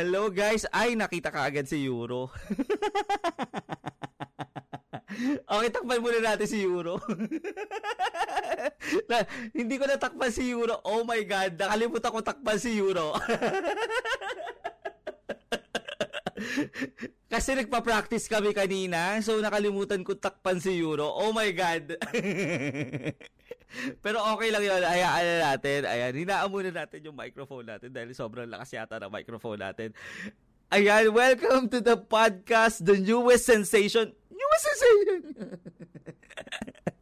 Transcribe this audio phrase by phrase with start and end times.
[0.00, 0.64] Hello guys!
[0.72, 2.32] Ay, nakita ka agad si Euro.
[5.52, 6.96] okay, takpan muna natin si Euro.
[9.12, 10.80] na, hindi ko natakpan si Euro.
[10.88, 13.12] Oh my God, nakalimutan ko takpan si Euro.
[17.36, 21.12] Kasi nagpa-practice kami kanina, so nakalimutan ko takpan si Euro.
[21.12, 22.00] Oh my God!
[24.04, 24.82] Pero okay lang yun.
[24.82, 25.80] Hayaan na natin.
[25.86, 29.94] Ayan, hinaan muna natin yung microphone natin dahil sobrang lakas yata ng microphone natin.
[30.70, 34.14] Ayan, welcome to the podcast, the newest sensation.
[34.30, 35.20] Newest sensation!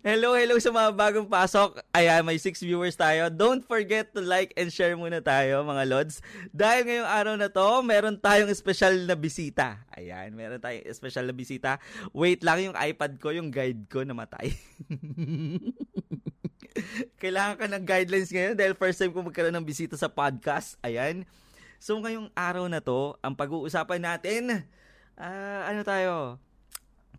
[0.06, 1.78] hello, hello sa mga bagong pasok.
[1.94, 3.30] Ayan, may six viewers tayo.
[3.30, 6.18] Don't forget to like and share muna tayo, mga lods.
[6.50, 9.86] Dahil ngayong araw na to, meron tayong special na bisita.
[9.94, 11.78] Ayan, meron tayong special na bisita.
[12.10, 14.50] Wait lang, yung iPad ko, yung guide ko namatay.
[17.22, 20.74] Kailangan ka ng guidelines ngayon dahil first time ko magkaroon ng bisita sa podcast.
[20.82, 21.22] Ayan.
[21.78, 24.64] So, ngayong araw na to, ang pag-uusapan natin,
[25.20, 26.40] uh, ano tayo?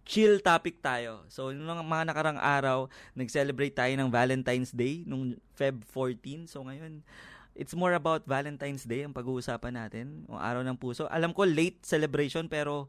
[0.05, 1.25] Chill topic tayo.
[1.27, 6.45] So, nung mga nakarang araw, nag-celebrate tayo ng Valentine's Day nung Feb 14.
[6.45, 7.01] So, ngayon,
[7.57, 10.23] it's more about Valentine's Day ang pag-uusapan natin.
[10.29, 11.09] Yung araw ng puso.
[11.09, 12.85] Alam ko, late celebration, pero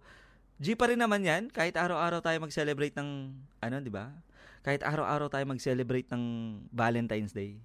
[0.60, 1.48] G pa rin naman yan.
[1.48, 3.32] Kahit araw-araw tayo mag-celebrate ng,
[3.64, 4.12] ano, di ba?
[4.60, 6.22] Kahit araw-araw tayo mag-celebrate ng
[6.68, 7.56] Valentine's Day.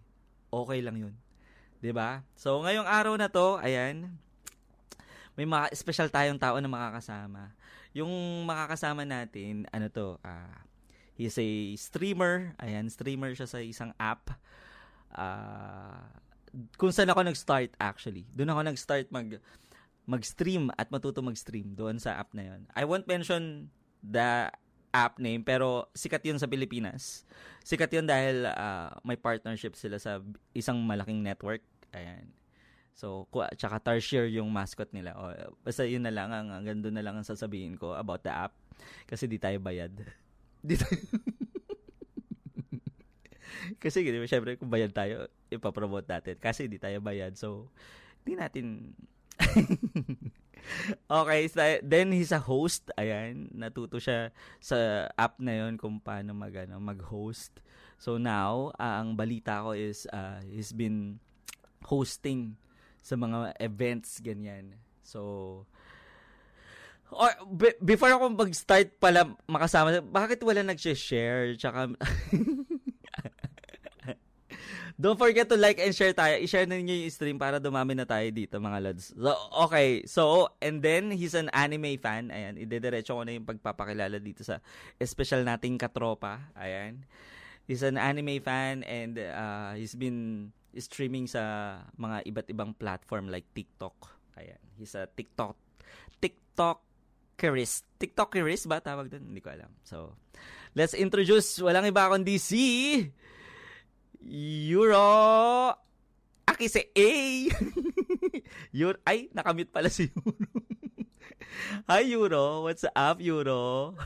[0.48, 1.14] Okay lang yun.
[1.84, 2.24] Di ba?
[2.40, 4.12] So, ngayong araw na to, ayan,
[5.36, 7.52] may mga special tayong tao na makakasama.
[7.92, 10.58] Yung makakasama natin, ano to, uh,
[11.16, 12.56] he's a streamer.
[12.62, 14.32] Ayan, streamer siya sa isang app.
[15.12, 16.08] Uh,
[16.76, 18.28] kung saan ako nag-start actually.
[18.36, 19.40] Doon ako nag-start mag
[20.10, 22.62] mag-stream at matuto mag-stream doon sa app na yon.
[22.76, 23.70] I won't mention
[24.04, 24.50] the
[24.92, 27.24] app name pero sikat 'yun sa Pilipinas.
[27.64, 30.20] Sikat 'yun dahil uh, may partnership sila sa
[30.52, 31.64] isang malaking network.
[31.96, 32.28] Ayan.
[32.94, 33.26] So,
[33.58, 35.18] tsaka Tarsier yung mascot nila.
[35.18, 35.34] O,
[35.66, 38.54] basta yun na lang, ang, hanggang doon na lang ang sasabihin ko about the app.
[39.08, 39.92] Kasi di tayo bayad.
[40.62, 41.02] Di tayo...
[43.82, 46.38] Kasi, di ba, syempre, kung bayad tayo, ipapromote natin.
[46.38, 47.34] Kasi di tayo bayad.
[47.34, 47.74] So,
[48.22, 48.94] di natin...
[51.10, 52.94] okay, so, then he's a host.
[53.02, 54.30] Ayan, natuto siya
[54.62, 57.58] sa app na yon kung paano mag, ano, mag-host.
[58.02, 61.22] So now, uh, ang balita ko is uh, he's been
[61.86, 62.58] hosting
[63.02, 64.78] sa mga events, ganyan.
[65.02, 65.66] So,
[67.12, 71.58] or, be, before ako mag-start pala makasama, bakit wala nag-share?
[71.58, 71.92] Tsaka,
[75.02, 76.38] Don't forget to like and share tayo.
[76.38, 79.10] I-share na niyo yung stream para dumami na tayo dito, mga lads.
[79.18, 79.34] So,
[79.66, 80.06] okay.
[80.06, 82.30] So, and then, he's an anime fan.
[82.30, 84.62] Ayan, idediretso ko na yung pagpapakilala dito sa
[85.02, 86.54] special nating katropa.
[86.54, 87.02] Ayan.
[87.66, 93.48] He's an anime fan and uh, he's been streaming sa mga iba't ibang platform like
[93.52, 93.96] TikTok.
[94.40, 94.62] Ayan.
[94.80, 95.58] He's a TikTok
[96.22, 96.80] TikTok
[97.42, 97.98] TikTokeris.
[97.98, 99.34] TikTokeris ba tawag doon?
[99.34, 99.74] Hindi ko alam.
[99.82, 100.14] So,
[100.78, 102.66] let's introduce walang iba kundi si
[104.70, 105.74] Euro
[106.46, 107.10] Aki si A.
[108.78, 110.38] Euro, ay, nakamute pala si Euro.
[111.90, 113.98] Hi Euro, what's up Euro?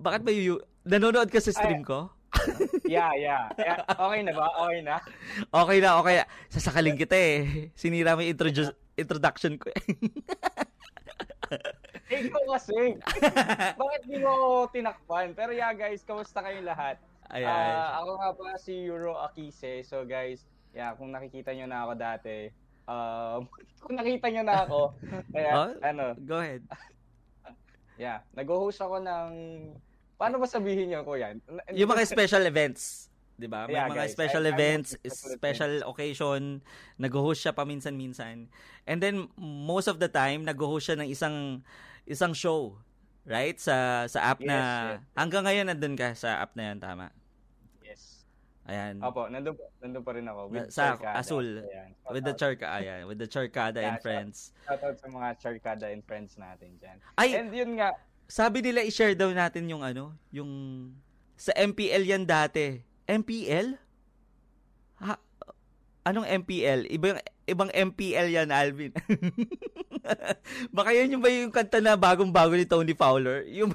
[0.00, 2.08] Bakit ba you nanonood ka sa stream ko?
[2.94, 3.78] yeah, yeah, yeah.
[3.86, 4.46] Okay na ba?
[4.66, 4.96] Okay na?
[5.50, 6.14] Okay na, okay.
[6.50, 7.70] Sasakalin kita eh.
[7.74, 9.82] Sinira mo yung introdu- introduction ko eh.
[12.14, 13.00] Ikaw kasi.
[13.80, 15.32] Bakit di mo ako tinakpan?
[15.32, 17.00] Pero yeah, guys, kamusta kayong lahat?
[17.32, 17.48] Ayan.
[17.48, 19.82] Uh, ako nga pa si Euro Akise.
[19.82, 20.44] So guys,
[20.76, 22.52] yeah, kung nakikita nyo na ako dati,
[22.84, 23.48] um,
[23.80, 24.80] kung nakita nyo na ako,
[25.32, 26.04] kaya, oh, ano.
[26.28, 26.62] Go ahead.
[27.96, 29.28] yeah, nag-host ako ng
[30.14, 31.42] Paano ba sabihin niyo ko yan?
[31.74, 33.12] Yung mga special events.
[33.34, 33.66] 'di ba?
[33.66, 36.62] May yeah, mga guys, special I, events, I special occasion,
[36.98, 38.46] nag-host siya paminsan-minsan.
[38.86, 41.66] And then most of the time nag-host siya ng isang
[42.06, 42.78] isang show,
[43.26, 43.58] right?
[43.58, 45.18] Sa sa app yes, na yes.
[45.18, 47.10] hanggang ngayon nandun ka sa app na 'yan, tama?
[47.82, 48.22] Yes.
[48.70, 49.02] Ayan.
[49.02, 51.18] Opo, nandun, nandun pa rin ako with sa Charcada.
[51.18, 51.48] Azul.
[51.66, 51.90] Ayan.
[52.06, 53.00] With the Charcada, ayan.
[53.10, 54.54] With the Charcada yeah, and friends.
[54.64, 56.96] Shout out sa mga Charcada and friends natin diyan.
[57.18, 57.92] Ay, and yun nga,
[58.28, 60.50] sabi nila i-share daw natin yung ano, yung
[61.34, 62.80] sa MPL yan dati.
[63.04, 63.76] MPL?
[65.04, 65.18] Ha,
[66.08, 66.88] anong MPL?
[66.88, 68.92] Ibang ibang MPL yan, Alvin.
[70.76, 73.44] Baka yan yung ba yung kanta na bagong-bago ni Tony Fowler?
[73.48, 73.72] Yung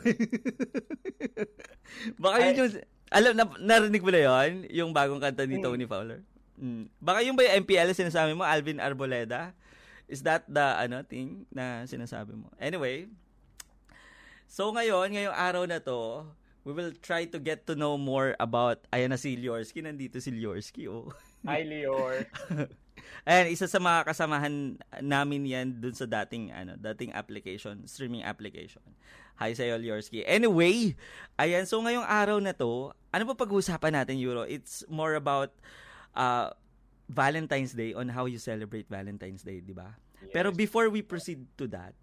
[2.24, 2.72] Baka yun yung
[3.10, 5.66] alam na narinig mo na yon yung bagong kanta ni hmm.
[5.66, 6.22] Tony Fowler.
[6.60, 6.92] Mm.
[7.00, 9.56] Baka yung ba yung MPL sinasabi mo, Alvin Arboleda?
[10.06, 12.52] Is that the ano thing na sinasabi mo?
[12.60, 13.07] Anyway,
[14.50, 16.25] So ngayon, ngayong araw na to,
[16.66, 20.34] we will try to get to know more about, ayan na si Liorski, nandito si
[20.34, 21.13] Liorski, oh.
[21.46, 22.25] Hi, Lior.
[23.30, 28.84] Ayan, isa sa mga kasamahan namin yan dun sa dating, ano, dating application, streaming application.
[29.40, 30.25] Hi sa Liorski.
[30.28, 31.00] Anyway,
[31.40, 34.44] ayan, so ngayong araw na to, ano pa pag-uusapan natin, Euro?
[34.44, 35.56] It's more about
[36.12, 36.52] uh,
[37.07, 39.95] Valentine's Day on how you celebrate Valentine's Day, di ba?
[40.19, 40.34] Yes.
[40.36, 41.95] Pero before we proceed to that,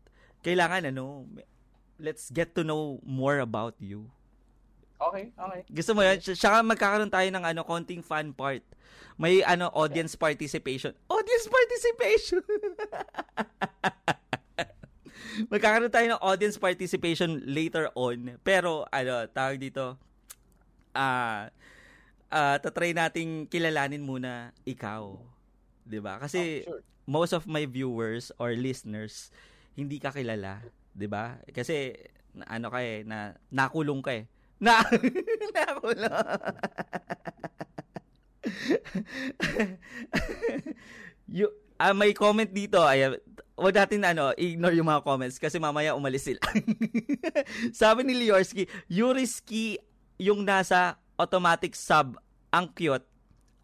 [0.47, 1.29] kailangan ano,
[1.99, 4.09] let's get to know more about you.
[4.97, 5.61] Okay, okay.
[5.69, 6.17] Gusto mo yan?
[6.25, 8.65] Saka magkakaroon tayo ng ano, konting fun part.
[9.21, 10.97] May ano, audience participation.
[11.13, 12.41] Audience participation!
[15.53, 18.41] magkakaroon tayo ng audience participation later on.
[18.41, 20.01] Pero, ano, tawag dito,
[20.97, 21.57] ah, uh,
[22.33, 25.17] uh, tatry nating kilalanin muna ikaw.
[25.87, 26.19] 'Di ba?
[26.19, 26.83] Kasi oh, sure.
[27.07, 29.31] most of my viewers or listeners
[29.77, 30.65] hindi ka kilala,
[30.97, 31.37] 'di ba?
[31.53, 31.93] Kasi
[32.49, 34.25] ano ka eh, na nakulong ka eh.
[34.57, 34.81] Na
[35.57, 36.17] nakulong.
[41.37, 43.17] you, uh, may comment dito, ay
[43.57, 46.41] wag natin ano, ignore yung mga comments kasi mamaya umalis sila.
[47.81, 49.81] Sabi ni Liorski, Yuriski
[50.21, 52.21] yung nasa automatic sub
[52.53, 53.05] ang cute.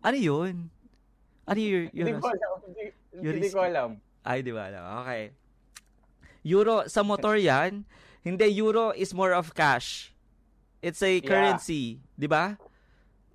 [0.00, 0.68] Ano yun?
[1.44, 1.92] Ano yung...
[1.92, 2.52] Hindi ko alam.
[3.12, 3.90] Hindi ko alam.
[4.24, 4.84] Ay, di ba alam.
[5.04, 5.41] Okay.
[6.42, 7.86] Euro, sa motor yan,
[8.22, 10.14] hindi, euro is more of cash.
[10.82, 11.22] It's a yeah.
[11.22, 12.58] currency, di ba?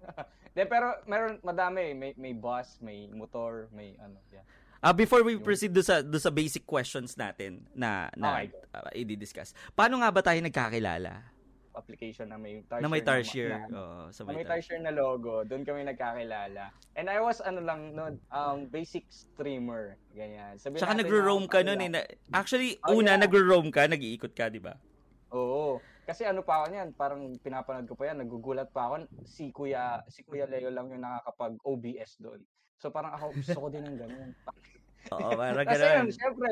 [0.58, 4.42] De, pero meron madami, may may bus, may motor, may ano, yeah.
[4.82, 8.50] Uh, before we proceed do sa do sa basic questions natin na na okay.
[8.74, 9.54] uh, i-discuss.
[9.78, 11.37] Paano nga ba tayo nagkakilala?
[11.78, 12.84] Application na may tarsier.
[12.84, 13.50] Na may tarsier.
[13.54, 15.46] Na, na, oh, sa may, may tarsier na logo.
[15.46, 16.74] Doon kami nagkakilala.
[16.98, 19.96] And I was ano lang noon, um, basic streamer.
[20.18, 20.58] Ganyan.
[20.58, 22.18] Sabi Tsaka nagro-roam ka noon eh.
[22.34, 23.22] Actually, oh, una yeah.
[23.22, 24.74] nagro-roam ka, nag-iikot ka, di ba?
[25.32, 25.78] Oo.
[26.08, 29.12] Kasi ano pa ako niyan, parang pinapanood ko pa yan, nagugulat pa ako.
[29.28, 32.40] Si Kuya, si Kuya Leo lang yung nakakapag OBS doon.
[32.80, 34.32] So parang ako gusto ko din ng ganun.
[35.14, 35.72] Oo, parang ganun.
[35.76, 36.50] Kasi yun, syempre,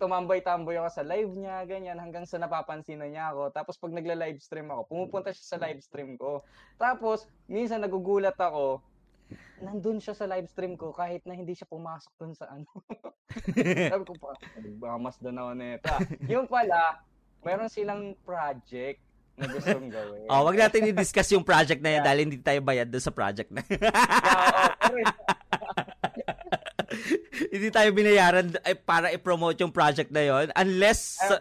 [0.00, 3.52] tumambay-tamboy ako sa live niya, ganyan, hanggang sa napapansin na niya ako.
[3.52, 6.40] Tapos pag nagla-live stream ako, pumupunta siya sa live stream ko.
[6.80, 8.80] Tapos, minsan nagugulat ako,
[9.60, 12.66] nandun siya sa live stream ko kahit na hindi siya pumasok dun sa ano.
[13.92, 14.32] Sabi ko pa,
[14.80, 15.94] baka mas doon ako neta.
[16.32, 17.04] Yung pala,
[17.44, 19.04] meron silang project
[19.36, 20.26] na gustong gawin.
[20.28, 22.06] Oh, wag natin i-discuss yung project na yan yeah.
[22.08, 23.62] dahil hindi tayo bayad doon sa project na.
[23.68, 24.72] yeah,
[25.59, 25.59] oh,
[27.54, 31.38] hindi tayo binayaran ay, para i-promote yung project na yon unless uh,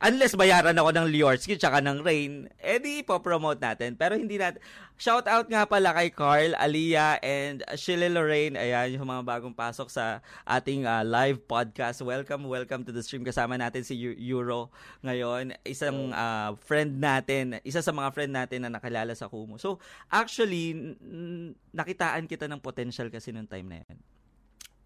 [0.00, 3.94] unless bayaran ako ng Liorski tsaka ng Rain, edi ipopromote natin.
[4.00, 4.58] Pero hindi natin.
[5.00, 8.56] Shout out nga pala kay Carl, Aliyah, and Shirley Lorraine.
[8.56, 12.04] Ayan, yung mga bagong pasok sa ating uh, live podcast.
[12.04, 13.24] Welcome, welcome to the stream.
[13.24, 13.96] Kasama natin si
[14.28, 14.72] Euro
[15.04, 15.56] ngayon.
[15.64, 19.56] Isang uh, friend natin, isa sa mga friend natin na nakilala sa Kumu.
[19.56, 19.80] So,
[20.12, 24.00] actually, n- nakitaan kita ng potential kasi nung time na yan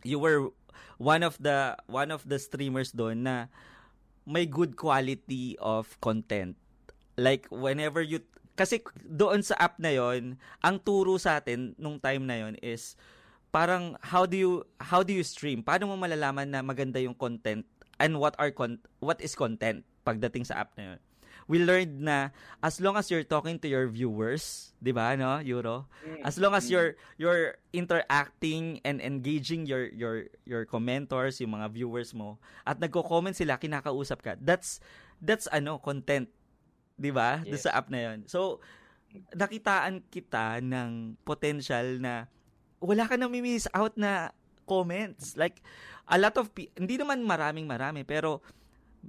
[0.04, 0.52] you were
[1.00, 3.50] one of the one of the streamers doon na
[4.24, 6.56] may good quality of content.
[7.16, 8.22] Like whenever you
[8.54, 12.94] kasi doon sa app na yon, ang turo sa atin nung time na yon is
[13.50, 15.64] parang how do you how do you stream?
[15.64, 17.66] Paano mo malalaman na maganda yung content
[17.98, 21.00] and what are con- what is content pagdating sa app na yon?
[21.46, 22.32] We learned na
[22.64, 25.88] as long as you're talking to your viewers, 'di ba, no, Euro?
[26.04, 26.22] Mm.
[26.24, 32.12] As long as you're you're interacting and engaging your your your commentors, yung mga viewers
[32.16, 34.32] mo, at nagko-comment sila, kinakausap ka.
[34.40, 34.80] That's
[35.20, 36.28] that's ano, content.
[36.96, 37.42] 'Di ba?
[37.44, 37.68] Yes.
[37.68, 38.24] sa app na 'yon.
[38.30, 38.62] So,
[39.34, 42.26] nakitaan kita ng potential na
[42.84, 44.34] wala ka nang miss out na
[44.68, 45.36] comments.
[45.36, 45.60] Like,
[46.08, 48.44] a lot of, hindi naman maraming marami, pero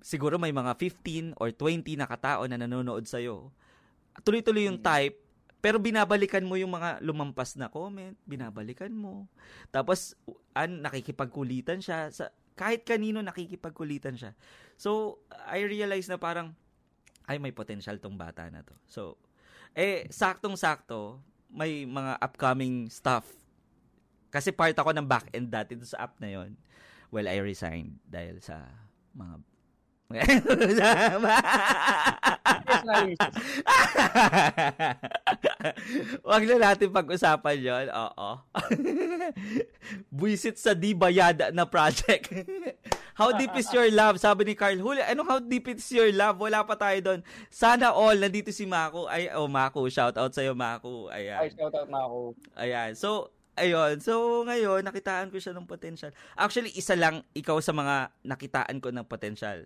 [0.02, 3.52] siguro may mga 15 or 20 na katao na nanonood sa'yo.
[4.24, 5.20] Tuloy-tuloy yung type,
[5.60, 9.26] pero binabalikan mo yung mga lumampas na comment, binabalikan mo.
[9.74, 10.14] Tapos,
[10.54, 12.14] an, nakikipagkulitan siya.
[12.14, 14.32] Sa, kahit kanino nakikipagkulitan siya.
[14.78, 16.54] So, I realize na parang,
[17.26, 18.78] ay, may potential tong bata na to.
[18.86, 19.18] So,
[19.74, 21.20] eh, saktong-sakto,
[21.52, 23.28] may mga upcoming stuff.
[24.32, 26.54] Kasi part ako ng back-end dati sa app na yon.
[27.10, 28.68] Well, I resigned dahil sa
[29.16, 29.40] mga
[36.22, 37.90] Wag na natin pag-usapan yon.
[37.90, 38.38] Oo.
[40.14, 42.30] Buisit sa di bayad na project.
[43.20, 44.22] how deep is your love?
[44.22, 46.38] Sabi ni Carl Huli, ano how deep is your love?
[46.38, 47.26] Wala pa tayo doon.
[47.50, 49.10] Sana all, nandito si Mako.
[49.10, 49.90] Ay, oh, Mako.
[49.90, 51.10] Shout out sa'yo, Mako.
[51.10, 51.42] Ayan.
[51.42, 52.38] Ay, shout out, Mako.
[52.54, 52.94] Ayan.
[52.94, 54.04] So, Ayun.
[54.04, 56.12] So, ngayon, nakitaan ko siya ng potential.
[56.36, 59.64] Actually, isa lang ikaw sa mga nakitaan ko ng potential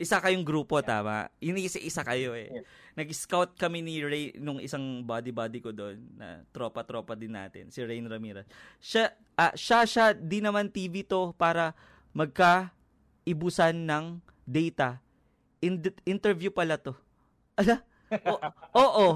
[0.00, 0.88] Isa kayong grupo, yeah.
[0.88, 1.16] tama?
[1.44, 2.48] Inisa-isa kayo eh.
[2.48, 2.64] Yeah.
[2.96, 8.08] Nag-scout kami ni Ray nung isang body-body ko doon na tropa-tropa din natin, si Rain
[8.08, 8.48] Ramirez.
[8.80, 11.76] Siya, uh, siya, siya, di naman TV to para
[12.16, 15.04] magka-ibusan ng data.
[15.60, 16.96] In- interview pala to.
[17.60, 17.84] Ala,
[18.74, 19.06] Oo.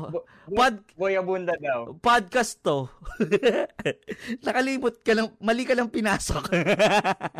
[0.50, 1.96] Pod Boyabunda daw.
[1.98, 2.86] Podcast to.
[4.46, 6.52] Nakalimot ka lang, mali ka lang pinasok.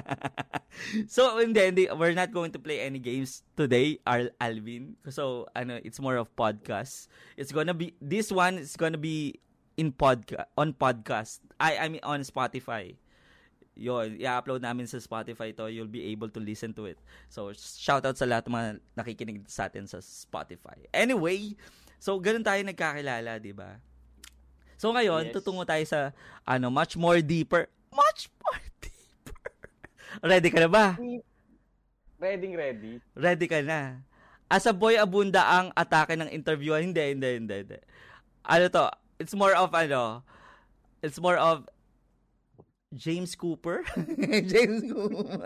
[1.15, 4.99] so, hindi, hindi, we're not going to play any games today, Arl Alvin.
[5.11, 7.07] So, ano, it's more of podcast.
[7.39, 9.39] It's gonna be, this one is gonna be
[9.79, 11.39] in podcast, on podcast.
[11.61, 12.99] I, I mean, on Spotify
[13.75, 16.99] yun, i-upload namin sa Spotify to, you'll be able to listen to it.
[17.27, 20.79] So, shout out sa lahat ng mga nakikinig sa atin sa Spotify.
[20.95, 21.59] Anyway,
[21.99, 23.83] so ganun tayo nagkakilala, di ba?
[24.85, 25.35] So ngayon, yes.
[25.35, 26.13] tutungo tayo sa
[26.45, 27.71] ano, much more deeper.
[27.89, 29.49] Much more deeper.
[30.21, 30.87] ready ka na ba?
[32.21, 32.93] Ready, ready.
[33.15, 34.05] Ready ka na.
[34.51, 36.77] As a boy abunda ang atake ng interview.
[36.77, 37.79] Hindi, hindi, hindi, hindi.
[38.45, 38.93] Ano to?
[39.17, 40.21] It's more of ano,
[41.01, 41.65] it's more of
[42.95, 43.83] James Cooper?
[44.53, 45.43] James Cooper.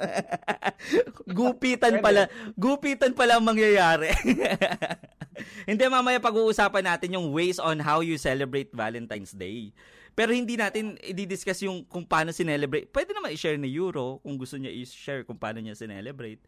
[1.25, 2.29] gupitan pala.
[2.55, 4.13] Gupitan pala ang mangyayari.
[5.69, 9.73] hindi, mamaya pag-uusapan natin yung ways on how you celebrate Valentine's Day.
[10.13, 12.91] Pero hindi natin i-discuss yung kung paano sinelebrate.
[12.93, 16.43] Pwede naman i-share ni Euro kung gusto niya i-share kung paano niya sinelebrate.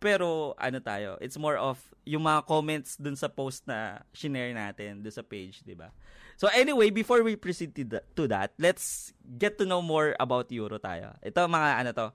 [0.00, 1.76] Pero ano tayo, it's more of
[2.08, 5.92] yung mga comments dun sa post na shinare natin dun sa page, di ba?
[6.40, 11.12] So anyway, before we proceed to that, let's get to know more about Euro tayo.
[11.20, 12.06] Ito mga ano to,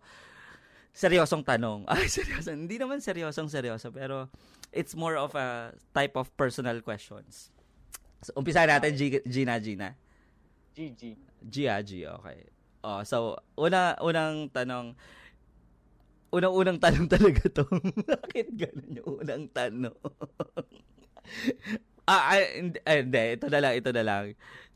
[0.98, 1.86] seryosong tanong.
[1.94, 2.50] Ay, seryoso.
[2.50, 4.34] Hindi naman seryosong seryoso, pero
[4.74, 7.54] it's more of a type of personal questions.
[8.26, 9.94] So, umpisa natin, G, Gina, Gina.
[10.74, 11.02] GG.
[11.46, 11.70] G,
[12.10, 12.50] okay.
[12.82, 14.98] Oh, so, una, unang tanong,
[16.34, 17.70] unang-unang tanong talaga to.
[18.10, 19.94] Bakit ganun yung unang tanong?
[22.06, 24.24] Ah, hindi, ay, hindi, ito na lang, ito na lang.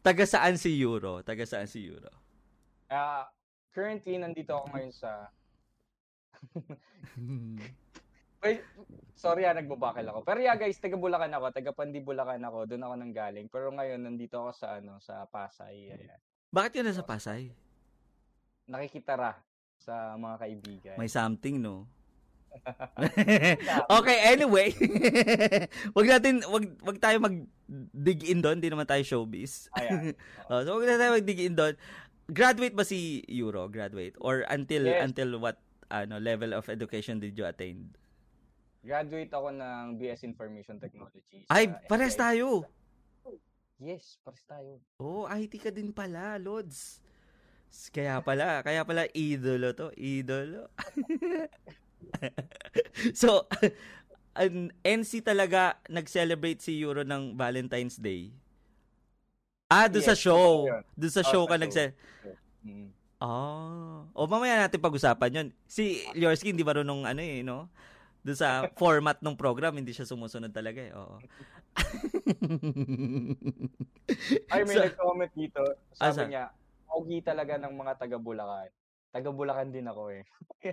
[0.02, 1.22] Taga saan si Euro?
[1.22, 2.10] Taga saan si Euro?
[2.90, 3.24] Ah, uh,
[3.70, 5.30] currently nandito ako ngayon sa
[8.40, 8.64] Wait,
[9.14, 10.24] sorry ah, nagbabakil ako.
[10.24, 13.46] Pero yeah guys, taga Bulacan ako, taga Pandi Bulacan ako, doon ako nang galing.
[13.52, 15.92] Pero ngayon nandito ako sa ano, sa Pasay.
[15.92, 16.20] Ayan.
[16.50, 17.52] Bakit ka sa Pasay?
[18.66, 19.38] Nakikitara
[19.78, 20.96] sa mga kaibigan.
[20.98, 21.86] May something, no?
[24.00, 24.70] okay, anyway.
[25.96, 27.36] wag natin wag wag tayo mag
[27.94, 29.72] dig in doon, hindi naman tayo showbiz.
[29.78, 30.14] Ayan.
[30.52, 31.74] oh, so wag na tayo mag dig in doon.
[32.30, 33.66] Graduate ba si Euro?
[33.72, 35.02] Graduate or until yes.
[35.02, 35.58] until what
[35.90, 37.90] ano level of education did you attain?
[38.80, 41.44] Graduate ako ng BS Information Technology.
[41.52, 42.64] Ay, pares tayo.
[43.80, 44.80] Yes, pares tayo.
[45.00, 47.04] Oh, IT ka din pala, Lods.
[47.92, 50.72] Kaya pala, kaya pala idolo to, idolo.
[53.22, 53.46] so,
[54.36, 58.32] an NC talaga nag-celebrate si Euro ng Valentine's Day.
[59.70, 60.66] Ah, doon yes, sa show.
[60.98, 61.70] Doon sa oh, show ka nag.
[63.20, 64.08] Ah.
[64.16, 65.48] O mamaya natin pag-usapan 'yon.
[65.68, 67.70] Si Liorsky hindi marunong ano eh, no?
[68.24, 68.50] Doon sa
[68.82, 70.92] format ng program, hindi siya sumusunod talaga eh.
[70.96, 71.20] Oo.
[74.52, 75.62] Ay, may so, nag-comment dito.
[75.94, 76.24] Sabi asa?
[76.26, 76.46] niya,
[76.90, 78.72] Ogi talaga ng mga taga Bulacan.
[79.10, 80.24] Taga Bulacan din ako eh.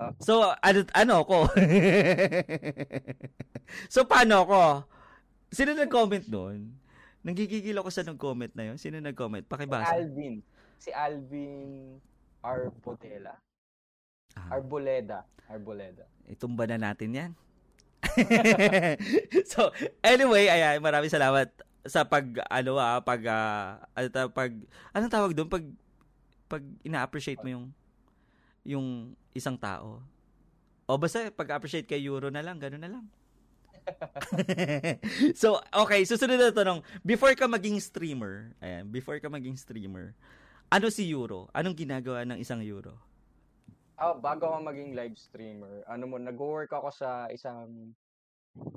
[0.00, 0.12] oh.
[0.20, 1.48] So, ano, ano ko?
[3.94, 4.62] so, paano ko?
[5.48, 6.76] Sino nag-comment noon?
[7.24, 8.76] Nagigigil ako sa nag-comment na yun.
[8.76, 9.48] Sino nag-comment?
[9.48, 9.88] Pakibasa.
[9.88, 10.34] Si Alvin.
[10.76, 11.96] Si Alvin
[12.44, 13.32] Arbotela.
[14.36, 14.60] Ah.
[14.60, 15.24] Arboleda.
[15.48, 16.04] Arboleda.
[16.28, 17.32] Itumba na natin yan.
[19.52, 19.72] so,
[20.04, 21.48] anyway, ayan, maraming salamat
[21.84, 24.52] sa pag ano ah, pag uh, ano pag
[24.96, 25.64] anong tawag doon pag
[26.54, 27.66] pag ina-appreciate mo yung
[28.62, 28.86] yung
[29.34, 29.98] isang tao.
[30.86, 33.04] O basta pag-appreciate kay Euro na lang, gano'n na lang.
[35.40, 36.80] so, okay, susunod na tanong.
[37.02, 40.14] Before ka maging streamer, ayan, before ka maging streamer,
[40.70, 41.50] ano si Euro?
[41.52, 42.96] Anong ginagawa ng isang Euro?
[43.98, 47.92] Oh, bago ako maging live streamer, ano mo, nag-work ako sa isang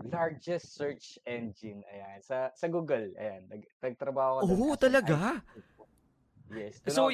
[0.10, 5.38] largest search engine ayan sa sa Google ayan nag, nagtrabaho ako Oo, talaga.
[6.54, 6.80] Yes.
[6.88, 7.12] So,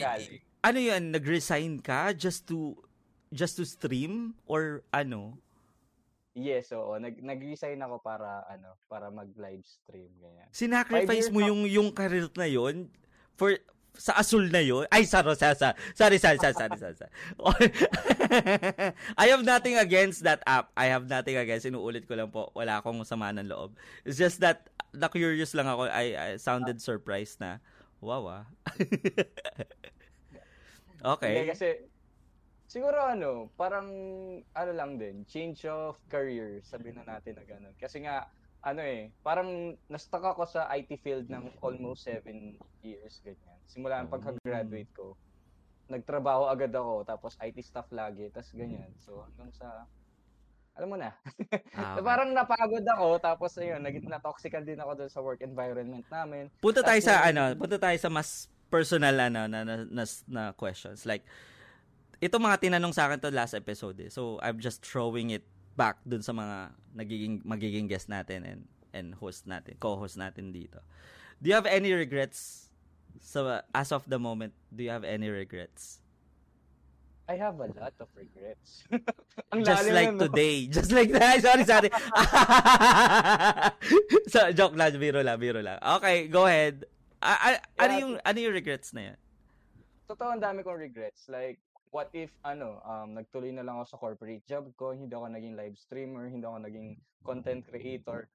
[0.64, 2.78] ano yan, nag-resign ka just to
[3.34, 5.42] just to stream or ano?
[6.34, 6.98] Yes, oo.
[6.98, 10.50] Nag nag-resign ako para ano, para mag-live stream ganyan.
[10.50, 12.90] Sinacrifice mo yung yung career na yon
[13.38, 13.54] for
[13.94, 15.54] sa asul na yon ay sorry sorry
[15.94, 17.70] sorry sorry sorry sorry, sorry, sorry.
[19.14, 22.82] I have nothing against that app I have nothing against inuulit ko lang po wala
[22.82, 24.66] akong sama ng loob it's just that
[24.98, 27.62] na curious lang ako I, I sounded surprised na
[28.04, 28.44] Wow ah.
[31.16, 31.40] okay.
[31.40, 31.68] Hindi, kasi
[32.74, 33.86] Siguro ano, parang
[34.42, 37.78] ano lang din, change of career, sabihin na natin na ganun.
[37.78, 38.26] Kasi nga,
[38.66, 43.62] ano eh, parang na-stuck ako sa IT field ng almost seven years, ganyan.
[43.70, 45.14] Simula ng pagka-graduate ko,
[45.86, 48.90] nagtrabaho agad ako, tapos IT staff lagi, tapos ganyan.
[49.06, 49.86] So, hanggang sa,
[50.74, 51.14] alam mo na.
[51.78, 52.02] Ah, okay.
[52.02, 56.50] parang napagod ako, tapos ayun, naging na-toxican din ako doon sa work environment namin.
[56.58, 60.44] Punta tayo tapos, sa, ano, punta tayo sa mas personal ano, na, na, na, na
[60.58, 61.06] questions.
[61.06, 61.22] Like,
[62.18, 64.10] ito mga tinanong sa akin to last episode eh.
[64.10, 68.62] So, I'm just throwing it back dun sa mga nagiging magiging guest natin and
[68.94, 70.78] and host natin, co-host natin dito.
[71.42, 72.70] Do you have any regrets?
[73.22, 76.03] So as of the moment, do you have any regrets?
[77.28, 78.84] I have a lot of regrets.
[79.64, 80.28] just like na, no?
[80.28, 80.68] today.
[80.68, 81.40] Just like that.
[81.40, 81.90] Sorry, sorry.
[84.34, 84.92] so, joke lang.
[85.00, 85.80] Biro lang, biro lang.
[85.80, 86.84] Okay, go ahead.
[87.24, 89.18] A- a- yeah, ano yung, ano yung regrets na yan?
[90.12, 91.32] Totoo, ang dami kong regrets.
[91.32, 91.64] Like,
[91.94, 95.56] what if ano, um, nagtuloy na lang ako sa corporate job ko, hindi ako naging
[95.56, 98.28] live streamer, hindi ako naging content creator.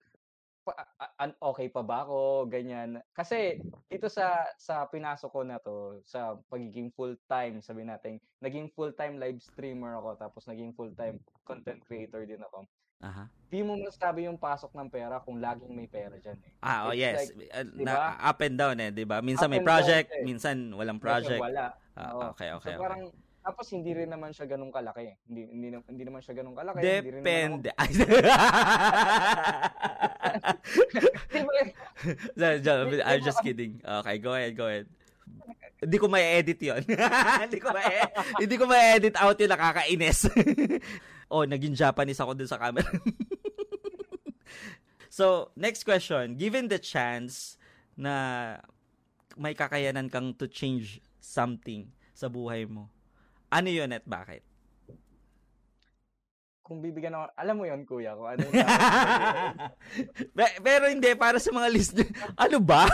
[0.68, 0.84] Pa,
[1.16, 3.56] an okay pa ba ako ganyan kasi
[3.88, 9.40] dito sa sa pinasok ko na to sa pagiging full-time sabi natin naging full-time live
[9.40, 11.16] streamer ako tapos naging full-time
[11.48, 13.30] content creator din ako Aha.
[13.46, 16.52] Di mo masabi yung pasok ng pera kung laging may pera diyan eh.
[16.58, 17.30] Ah, oh It's yes.
[17.30, 17.87] Like, uh, diba?
[17.87, 19.22] na, up and down eh, 'di ba?
[19.22, 20.25] Minsan up may project, down, eh.
[20.26, 21.38] minsan walang project.
[21.38, 21.66] Minsan wala.
[21.94, 22.82] Ah, okay, okay, so, okay.
[22.82, 23.02] parang
[23.49, 25.17] tapos hindi rin naman siya ganun kalaki.
[25.25, 26.85] Hindi hindi hindi naman siya ganun kalaki.
[26.85, 27.73] Depende.
[33.09, 33.81] I'm just kidding.
[33.81, 34.85] Okay, go ahead, go ahead.
[35.81, 36.84] Hindi ko ma-edit 'yon.
[37.49, 37.80] hindi ko ma
[38.37, 40.28] hindi ko ma-edit out 'yung nakakainis.
[41.32, 42.84] oh, naging Japanese ako dun sa camera.
[45.08, 46.37] so, next question.
[46.37, 47.56] Given the chance
[47.97, 48.61] na
[49.41, 52.91] may kakayanan kang to change something sa buhay mo,
[53.49, 54.45] ano yun at bakit?
[56.61, 58.45] Kung bibigyan ako, alam mo yon kuya, kung ano
[60.69, 62.84] pero hindi, para sa mga listeners, ano ba?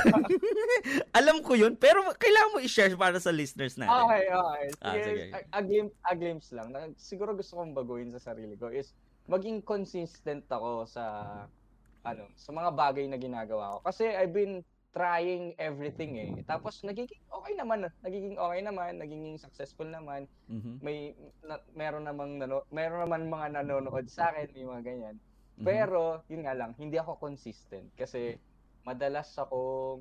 [1.18, 3.98] alam ko yun, pero kailangan mo i-share para sa listeners natin.
[4.06, 4.66] Okay, okay.
[4.78, 6.70] Ah, sige, a, a, glimpse, a glimpse lang.
[6.94, 8.94] Siguro gusto kong baguhin sa sarili ko is
[9.26, 11.02] maging consistent ako sa
[12.04, 13.90] ano, sa mga bagay na ginagawa ko.
[13.90, 14.62] Kasi I've been
[14.94, 16.30] trying everything eh.
[16.46, 20.30] Tapos nagiging okay naman, nagiging okay naman, nagiging successful naman.
[20.46, 20.74] Mm-hmm.
[20.80, 25.16] May na, meron namang nano, meron naman mga nanonood sa akin, may mga ganyan.
[25.18, 25.66] Mm-hmm.
[25.66, 28.38] Pero yun nga lang, hindi ako consistent kasi
[28.86, 29.98] madalas ako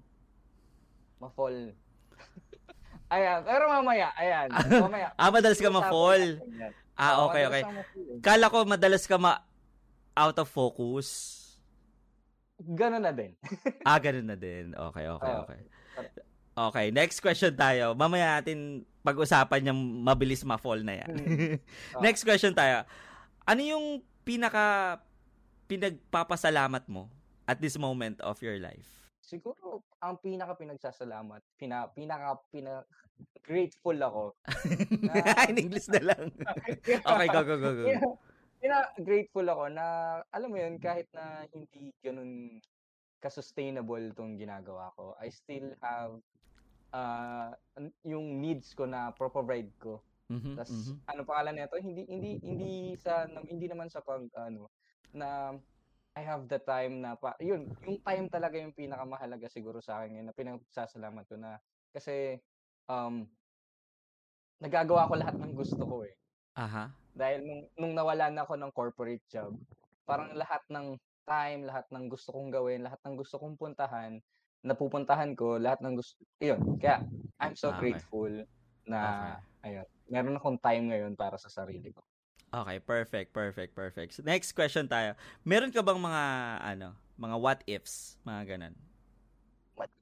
[1.18, 1.74] ma-fall.
[3.18, 4.48] ayan, pero mamaya, ayan,
[4.86, 5.10] mamaya.
[5.18, 6.38] ah, madalas ka ma-fall.
[6.94, 7.64] Ah, okay, okay.
[7.66, 8.22] Eh.
[8.22, 9.42] Kala ko madalas ka ma
[10.14, 11.42] out of focus.
[12.64, 13.36] Ganun na din.
[13.88, 14.72] ah, ganun na din.
[14.72, 15.60] Okay, okay, okay.
[16.54, 17.98] Okay, next question tayo.
[17.98, 21.12] Mamaya natin pag-usapan yung mabilis ma-fall na yan.
[21.12, 21.58] Mm.
[22.06, 22.88] next question tayo.
[23.44, 23.86] Ano yung
[24.24, 24.98] pinaka
[25.68, 27.10] pinagpapasalamat mo
[27.50, 28.88] at this moment of your life?
[29.20, 32.86] Siguro ang pinaka pinagsasalamat, pina, pinaka pina
[33.44, 34.24] grateful ako.
[35.04, 35.14] na,
[35.52, 36.32] In English na lang.
[36.86, 37.86] okay, go go go go
[38.64, 39.86] pina-grateful ako na,
[40.32, 42.64] alam mo yun, kahit na hindi ganun
[43.20, 46.16] ka-sustainable itong ginagawa ko, I still have
[46.96, 47.52] uh,
[48.08, 50.00] yung needs ko na pro-provide ko.
[50.32, 50.98] Mm-hmm, Tapos, mm-hmm.
[51.12, 51.76] ano pangalan nito?
[51.76, 54.72] Hindi hindi hindi sa hindi naman sa pag ano
[55.12, 55.60] na
[56.16, 60.16] I have the time na pa, yun, yung time talaga yung pinakamahalaga siguro sa akin
[60.16, 61.58] ngayon na pinagsasalamat ko na
[61.90, 62.38] kasi
[62.88, 63.26] um
[64.64, 66.16] nagagawa ko lahat ng gusto ko eh.
[66.54, 66.94] Aha.
[67.14, 69.54] Dahil nung, nung nawalan ako ng corporate job,
[70.06, 74.20] parang lahat ng time, lahat ng gusto kong gawin, lahat ng gusto kong puntahan,
[74.64, 76.60] napupuntahan ko, lahat ng gusto, yun.
[76.80, 77.04] Kaya,
[77.40, 77.94] I'm so okay.
[77.94, 78.32] grateful
[78.88, 79.00] na,
[79.62, 79.72] okay.
[79.72, 82.04] ayun, meron akong time ngayon para sa sarili ko.
[82.54, 84.14] Okay, perfect, perfect, perfect.
[84.14, 85.18] So, next question tayo.
[85.42, 86.24] Meron ka bang mga,
[86.62, 88.76] ano, mga what ifs, mga ganun?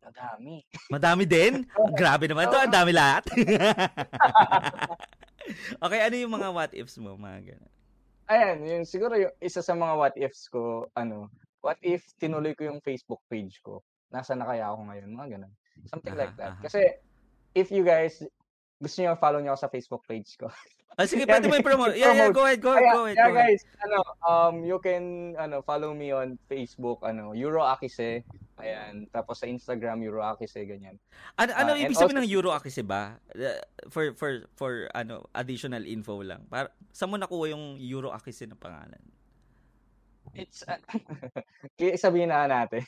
[0.03, 0.59] Madami.
[0.91, 1.63] Madami din?
[1.99, 3.23] Grabe naman to, ang dami lahat.
[5.85, 7.73] okay, ano yung mga what ifs mo, mga ganun?
[8.31, 11.27] Ayan, yung siguro yung isa sa mga what ifs ko, ano,
[11.59, 13.83] what if tinuloy ko yung Facebook page ko?
[14.11, 15.09] Nasa na kaya ako ngayon?
[15.11, 15.53] Mga ganun.
[15.87, 16.53] Something aha, like that.
[16.57, 16.63] Aha.
[16.63, 16.81] Kasi,
[17.55, 18.23] if you guys,
[18.81, 20.49] gusto niyo follow niyo ako sa Facebook page ko.
[20.99, 21.95] Ah, sige, pwede mo i-promote.
[22.03, 23.15] Yeah, yeah, go ahead, go ahead, go ahead.
[23.15, 28.27] Yeah, guys, ano, um, you can, ano, follow me on Facebook, ano, Euro Akise.
[28.61, 29.09] Ayan.
[29.09, 30.95] Tapos sa Instagram, Euro Akise, ganyan.
[31.35, 33.17] Ano, ano uh, ibig sabihin also, ng Euro Akise ba?
[33.33, 36.45] Uh, for, for, for, ano, additional info lang.
[36.47, 39.01] Para, saan mo nakuha yung Euro Akise na pangalan?
[40.31, 40.79] It's, uh,
[41.99, 42.85] sabihin na natin.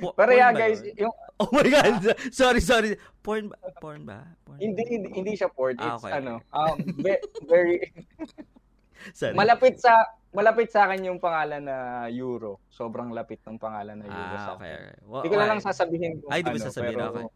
[0.00, 1.12] Pero yeah, guys, yung,
[1.42, 2.16] Oh my God!
[2.32, 2.96] sorry, sorry.
[3.20, 3.58] Porn ba?
[3.82, 4.24] Porn ba?
[4.48, 5.76] Porn hindi, hindi, hindi siya porn.
[5.76, 6.16] Ah, It's okay.
[6.16, 7.92] ano, um, ve- very...
[9.12, 9.34] sorry.
[9.34, 9.92] malapit sa
[10.36, 11.76] malapit sa akin yung pangalan na
[12.12, 12.60] Euro.
[12.68, 14.68] Sobrang lapit ng pangalan na Euro ah, sa okay.
[14.68, 14.94] akin.
[15.08, 15.52] Well, Hindi ko na okay.
[15.56, 17.26] lang sasabihin kung Ay, di mo ano, sasabihin, pero okay.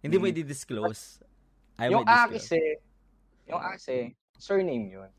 [0.00, 0.32] Hindi mo Mm.
[0.32, 1.02] i-disclose.
[1.76, 2.08] Ay, yung mo.
[2.08, 2.60] A kasi,
[3.44, 5.10] yung A kasi, surname yun.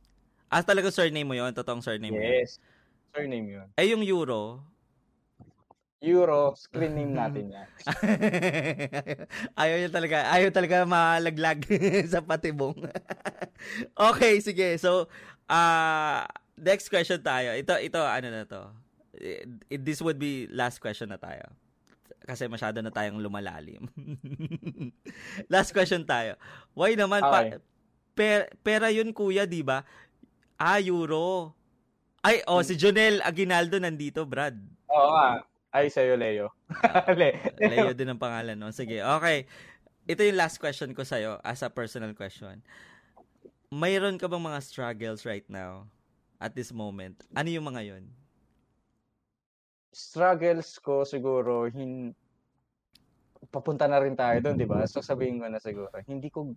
[0.50, 1.54] Ah, talaga surname mo yun?
[1.54, 2.42] Totoong surname mo yun?
[2.42, 2.58] Yes.
[3.14, 3.68] Surname yun.
[3.78, 4.66] Eh, yung Euro,
[6.02, 7.68] Euro, screen name natin yan.
[9.62, 11.62] ayaw niya talaga, ayaw talaga malaglag
[12.12, 12.74] sa patibong.
[14.10, 14.82] okay, sige.
[14.82, 15.06] So,
[15.52, 16.24] uh,
[16.56, 17.52] next question tayo.
[17.52, 18.62] Ito, ito, ano na to.
[19.20, 19.44] Eh,
[19.76, 21.44] This would be last question na tayo.
[22.24, 23.90] Kasi masyado na tayong lumalalim.
[25.54, 26.38] last question tayo.
[26.72, 27.34] Why naman, Okay.
[27.34, 27.42] pa,
[28.16, 29.84] per, pera yun kuya, di ba?
[30.56, 31.52] Ah, euro.
[32.22, 34.54] Ay, oh, si Jonel Aguinaldo nandito, Brad.
[34.94, 35.42] Oo nga.
[35.74, 36.54] Ay, sa'yo, Leo.
[37.20, 38.70] Le- Leo din ang pangalan, no?
[38.70, 39.50] Sige, okay.
[40.06, 42.62] Ito yung last question ko sa'yo as a personal question.
[43.72, 45.88] Mayroon ka bang mga struggles right now
[46.44, 47.24] at this moment?
[47.32, 48.04] Ano yung mga yon?
[49.96, 52.12] Struggles ko siguro, hin...
[53.48, 54.84] papunta na rin tayo doon, di ba?
[54.92, 56.52] So sabihin ko na siguro, hindi ko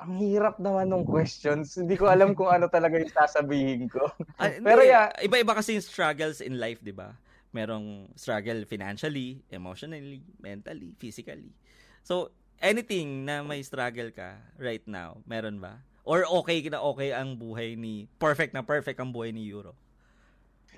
[0.00, 1.76] ang hirap naman ng questions.
[1.76, 4.08] Hindi ko alam kung ano talaga yung sasabihin ko.
[4.40, 5.12] Ah, Pero yeah.
[5.20, 7.12] iba-iba kasi yung struggles in life, di ba?
[7.52, 11.52] Merong struggle financially, emotionally, mentally, physically.
[12.00, 15.80] So, anything na may struggle ka right now, meron ba?
[16.04, 19.72] Or okay na okay ang buhay ni, perfect na perfect ang buhay ni Euro?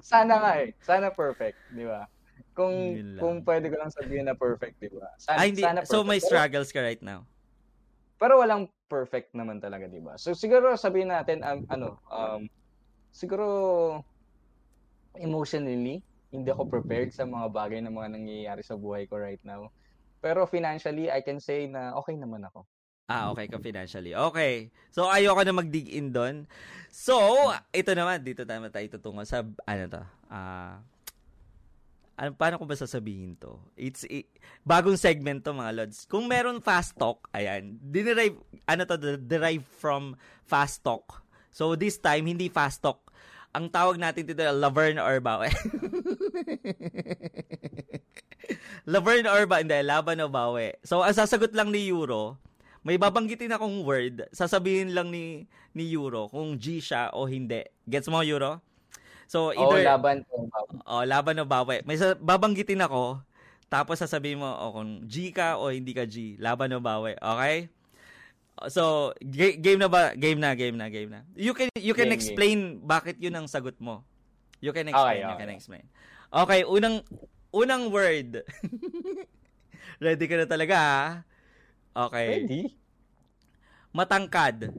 [0.00, 0.74] Sana nga eh.
[0.80, 2.06] Sana perfect, di ba?
[2.54, 5.06] Kung kung pwede ko lang sabihin na perfect, di ba?
[5.18, 5.62] Sana, Ah, hindi.
[5.62, 6.08] sana So, perfect.
[6.08, 7.22] may Pero- struggles ka right now?
[8.18, 10.14] Pero walang perfect naman talaga, di ba?
[10.14, 12.46] So siguro sabihin natin um, ano, um
[13.10, 13.46] siguro
[15.18, 16.00] emotionally
[16.32, 19.68] hindi ako prepared sa mga bagay na mga nangyayari sa buhay ko right now.
[20.22, 22.62] Pero financially, I can say na okay naman ako.
[23.10, 24.14] Ah, okay ka financially.
[24.14, 24.70] Okay.
[24.94, 26.46] So, ayoko na mag-dig in doon.
[26.88, 27.18] So,
[27.74, 30.78] ito naman, dito tayo tayo tutungo sa, ano to, ah,
[32.14, 33.58] ano, paano ko ba sasabihin to?
[33.74, 34.30] It's, i-
[34.62, 36.06] bagong segment to, mga lods.
[36.06, 40.14] Kung meron fast talk, ayan, dinerive, ano to, de- derive from
[40.46, 41.20] fast talk.
[41.50, 43.10] So, this time, hindi fast talk.
[43.52, 45.50] Ang tawag natin dito, Laverne or Bawe.
[48.88, 49.60] Laverne or ba?
[49.60, 50.76] Hindi, laban o bawi.
[50.82, 52.36] So, ang sasagot lang ni Euro,
[52.82, 57.62] may babanggitin akong word, sasabihin lang ni ni Euro kung G siya o hindi.
[57.86, 58.58] Gets mo, Euro?
[59.30, 60.50] So, Oo, either, laban ko.
[60.84, 61.80] oh, laban o bawi.
[61.88, 63.22] May sa, babanggitin ako,
[63.72, 66.36] tapos sasabihin mo oh, kung G ka o hindi ka G.
[66.36, 67.16] Laban o bawi.
[67.16, 67.72] Okay?
[68.68, 70.12] So, ga- game na ba?
[70.12, 71.24] Game na, game na, game na.
[71.32, 74.04] You can you can Game, explain bakit yun ang sagot mo.
[74.60, 75.58] You can explain, Okay, you can okay.
[75.58, 75.84] explain.
[76.30, 77.02] Okay, unang
[77.52, 78.42] unang word.
[80.02, 81.04] Ready ka na talaga, ha?
[82.08, 82.42] Okay.
[82.42, 82.62] Ready?
[83.92, 84.72] Matangkad.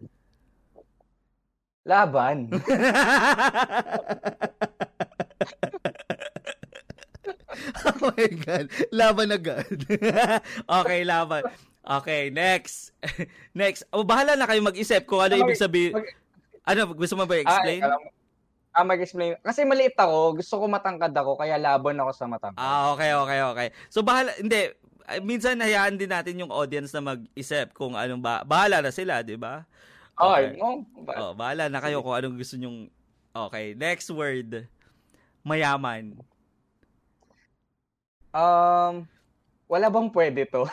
[1.86, 2.50] Laban.
[7.86, 8.66] oh my God.
[8.90, 9.68] Laban agad.
[10.82, 11.44] okay, laban.
[11.84, 12.96] Okay, next.
[13.54, 13.84] next.
[13.94, 15.94] O, bahala na kayo mag-isip kung ano Mag- ibig sabihin.
[16.64, 17.84] Ano, gusto mo ba i-explain?
[17.84, 18.02] Ah, alam.
[18.74, 19.38] Ah, mag-explain.
[19.40, 22.58] Kasi maliit ako, gusto ko matangkad ako, kaya laban ako sa matangkad.
[22.60, 23.68] Ah, okay, okay, okay.
[23.88, 24.74] So, bahala, hindi,
[25.22, 29.38] minsan hayaan din natin yung audience na mag-isip kung anong ba, bahala na sila, di
[29.38, 29.62] ba?
[30.18, 30.58] okay.
[30.58, 30.82] No?
[31.06, 32.90] Ba- Oh, bahala na kayo kung anong gusto nyong,
[33.32, 34.66] okay, next word,
[35.46, 36.18] mayaman.
[38.34, 39.06] Um,
[39.70, 40.66] wala bang pwede to?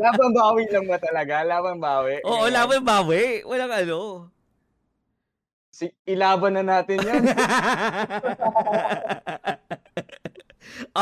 [0.00, 1.40] Laban bawi lang ba talaga?
[1.44, 2.20] Laban bawi?
[2.24, 2.54] Oo, Ganyan.
[2.56, 3.40] laban bawi.
[3.46, 4.28] Walang ano.
[5.74, 7.26] Si, ilaban na natin yan.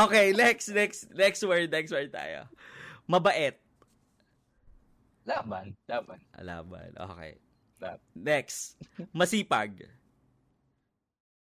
[0.01, 2.49] okay, next, next, next word, next word tayo.
[3.05, 3.53] Mabait.
[5.29, 5.77] laban.
[5.85, 6.19] Laban.
[6.41, 7.37] Laban, okay.
[7.77, 8.01] Laban.
[8.17, 8.81] Next,
[9.13, 9.85] masipag.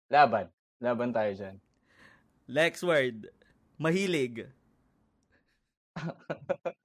[0.06, 0.46] Laban.
[0.78, 1.56] Laban tayo dyan.
[2.46, 3.26] Next word,
[3.74, 4.46] mahilig.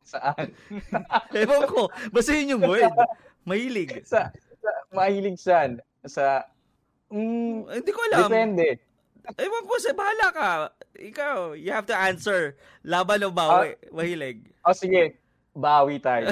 [0.09, 0.57] Saan?
[1.37, 2.89] Ewan ko, basta yun yung word.
[3.45, 4.01] Mahilig.
[4.09, 5.77] sa, sa, mahilig saan?
[6.05, 6.45] Sa,
[7.13, 8.29] mm, Hindi ko alam.
[8.29, 8.67] depende.
[9.37, 10.49] Ewan ko, sa bahala ka.
[10.97, 12.57] Ikaw, you have to answer.
[12.81, 13.77] Laban o bawi?
[13.93, 14.49] Mahilig.
[14.65, 15.21] O sige,
[15.53, 16.31] bawi tayo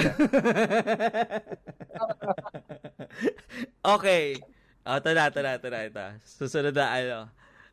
[3.94, 4.34] okay.
[4.82, 6.04] O, ito na, ito na, ito na, ito.
[6.26, 7.18] Susunod na, ano.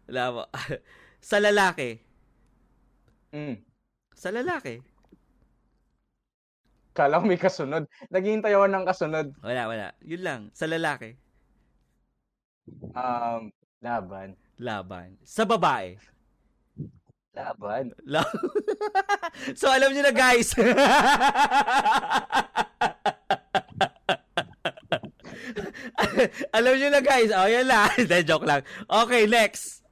[0.05, 0.43] Alam mo.
[1.29, 1.97] sa lalaki.
[3.33, 3.57] Mm.
[4.13, 4.81] Sa lalaki.
[6.97, 7.85] Kala ko may kasunod.
[8.09, 9.27] Naghihintay ako ng kasunod.
[9.45, 9.87] Wala, wala.
[10.01, 10.41] Yun lang.
[10.53, 11.13] Sa lalaki.
[12.97, 14.35] Um, laban.
[14.57, 15.17] Laban.
[15.21, 15.97] Sa babae.
[17.37, 17.93] Laban.
[19.59, 20.57] so, alam niyo na, guys.
[26.57, 27.29] alam niyo na, guys.
[27.29, 27.93] Oh, yan lang.
[28.29, 28.65] joke lang.
[28.89, 29.85] Okay, next.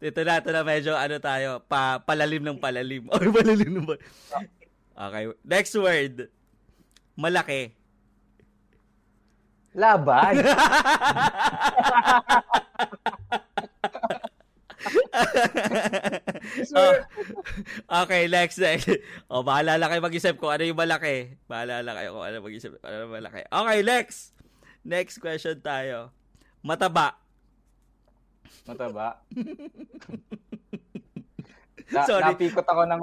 [0.00, 3.08] Ito na, ito na medyo ano tayo, pa, palalim ng palalim.
[3.08, 4.08] Oh, palalim ng palalim.
[5.00, 6.28] Okay, next word.
[7.16, 7.79] Malaki.
[9.74, 10.42] Laban.
[16.76, 16.94] oh,
[18.04, 18.88] okay, next, next.
[19.28, 21.36] O, oh, bahala lang kayo mag-isip kung ano yung malaki.
[21.46, 23.42] Bahala lang kayo kung ano mag-isip kung ano malaki.
[23.44, 24.32] Okay, next.
[24.80, 26.10] Next question tayo.
[26.64, 27.20] Mataba.
[28.64, 29.20] Mataba?
[31.90, 32.22] Na, Sorry.
[32.22, 33.02] Napikot ako ng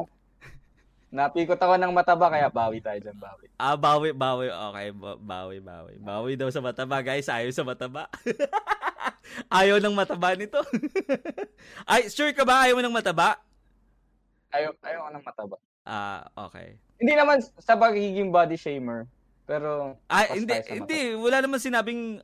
[1.08, 3.46] Napikot ako ng mataba kaya bawi tayo dyan, bawi.
[3.56, 4.52] Ah, bawi, bawi.
[4.52, 4.88] Okay,
[5.24, 5.94] bawi, bawi.
[6.04, 7.32] Bawi daw sa mataba, guys.
[7.32, 8.12] Ayaw sa mataba.
[9.60, 10.60] ayaw ng mataba nito.
[11.88, 13.40] Ay, sure ka ba ayaw mo ng mataba?
[14.52, 15.56] Ayaw, ayaw ko ng mataba.
[15.88, 16.76] Ah, okay.
[17.00, 19.08] Hindi naman sa pagiging body shamer.
[19.48, 22.20] Pero ah, hindi hindi wala naman sinabing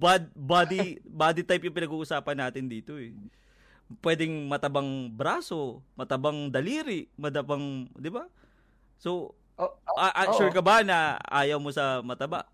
[0.00, 3.12] bod, body body type yung pinag-uusapan natin dito eh
[4.00, 8.24] pwedeng matabang braso, matabang daliri, matabang, 'di ba?
[8.96, 12.48] So, oh, oh, uh, uh, sure ka ba na ayaw mo sa mataba?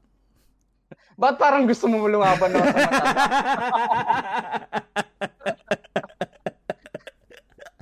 [1.18, 3.10] Ba't parang gusto mo lumaban na sa mataba?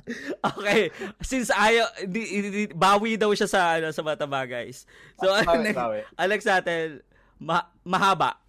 [0.55, 0.91] okay,
[1.23, 4.83] since ayaw di, di, bawi daw siya sa ano sa mataba, guys.
[5.19, 5.99] So, bawi, ano, bawi.
[6.19, 6.99] Alex natin
[7.39, 8.41] ma- mahaba.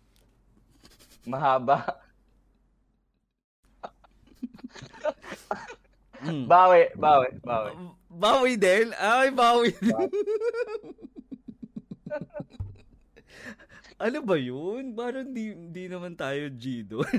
[1.29, 2.08] Mahaba.
[6.25, 6.45] Mm.
[6.49, 7.71] Bawi, bawi, bawi.
[8.09, 8.89] Bawi din?
[8.97, 9.95] Ay, bawi din.
[13.99, 14.95] ano ba yun?
[14.95, 17.05] Parang di, di naman tayo G doon.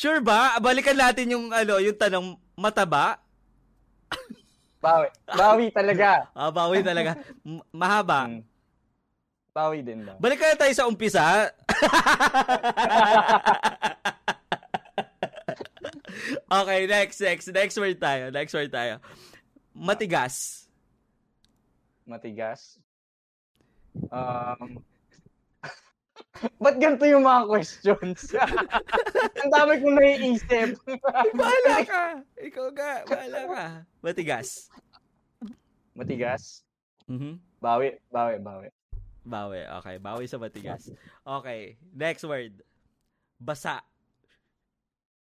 [0.00, 0.56] sure ba?
[0.58, 3.20] Balikan natin yung, ano, yung tanong, mataba?
[4.80, 5.08] bawi.
[5.28, 6.26] Bawi talaga.
[6.38, 7.20] ah, bawi talaga.
[7.70, 8.32] Mahaba.
[8.32, 8.42] Hmm.
[9.56, 10.20] Bawi din ba?
[10.20, 11.48] Balikan na tayo sa umpisa.
[16.50, 17.46] Okay, next, next.
[17.48, 18.32] Next word tayo.
[18.32, 18.98] Next word tayo.
[19.76, 20.66] Matigas.
[22.06, 22.78] Matigas?
[24.12, 24.80] Um,
[26.62, 28.32] Ba't ganito yung mga questions?
[29.42, 30.76] Ang dami kong naiisip.
[31.38, 32.04] Bahala ka.
[32.40, 32.90] Ikaw ka.
[33.08, 33.64] Bahala ka.
[34.04, 34.68] Matigas.
[35.96, 36.64] Matigas?
[37.08, 37.34] Mm-hmm.
[37.62, 38.68] Bawi, bawi, bawi.
[39.26, 39.96] Bawi, okay.
[39.98, 40.92] Bawi sa matigas.
[41.24, 41.80] Okay.
[41.90, 42.62] Next word.
[43.40, 43.82] Basa.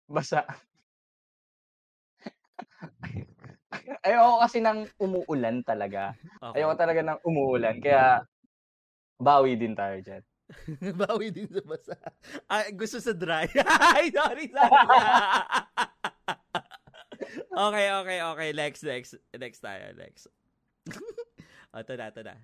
[0.06, 0.46] Basa.
[4.06, 6.16] Ayoko kasi ng umuulan talaga.
[6.40, 6.62] Okay.
[6.62, 7.76] Ayoko talaga ng umuulan.
[7.82, 8.24] Kaya,
[9.20, 10.24] bawi din tayo dyan.
[11.02, 11.96] bawi din sa basa.
[12.46, 13.50] Ay, gusto sa dry.
[13.98, 14.80] Ay, sorry, sorry.
[17.50, 18.50] okay, okay, okay.
[18.54, 19.12] Next, next.
[19.34, 20.30] Next tayo, next.
[21.76, 22.36] ito na, ito na.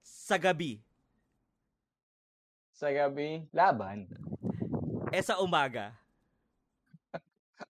[0.00, 0.80] Sa gabi.
[2.78, 4.06] Sa gabi, laban.
[5.10, 5.92] Eh, sa umaga.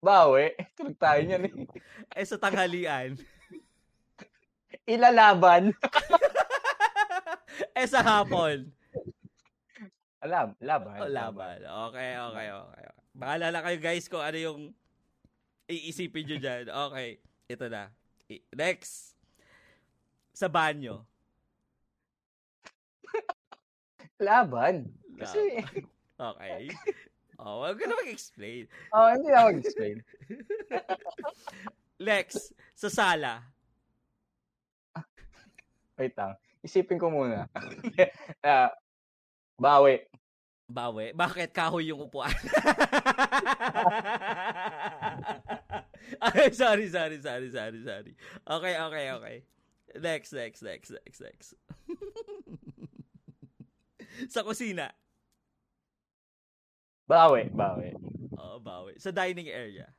[0.00, 0.56] Bawi.
[0.76, 1.54] Tulog tayo niyan eh.
[2.18, 3.20] Eh sa tanghalian.
[4.88, 5.70] Ilalaban.
[7.78, 8.66] eh sa hapon.
[10.20, 10.98] Alam, laban.
[11.00, 11.58] Oh, laban.
[11.64, 12.84] Okay, okay, okay.
[13.16, 14.60] Bahala kayo guys kung ano yung
[15.70, 16.64] iisipin nyo dyan.
[16.68, 17.08] Okay,
[17.48, 17.88] ito na.
[18.52, 19.16] Next.
[20.36, 21.04] Sa banyo.
[24.20, 24.92] Laban.
[25.16, 25.64] Kasi...
[26.20, 26.68] Okay.
[27.40, 28.68] Oh, wag ka na mag-explain.
[28.92, 30.04] oh, hindi na mag-explain.
[32.06, 33.40] Lex, sa sala.
[35.96, 36.36] Wait lang.
[36.60, 37.48] Isipin ko muna.
[38.44, 38.68] uh,
[39.64, 40.04] bawi.
[40.68, 41.16] Bawi?
[41.16, 42.32] Bakit kahoy yung upuan?
[46.20, 48.12] Ay, sorry, sorry, sorry, sorry, sorry.
[48.44, 49.36] Okay, okay, okay.
[49.96, 51.56] Next, next, next, next, next.
[54.28, 54.92] sa kusina.
[57.10, 57.90] Bawi, bawi.
[58.38, 58.94] Oo, bawi.
[59.02, 59.90] Sa dining area.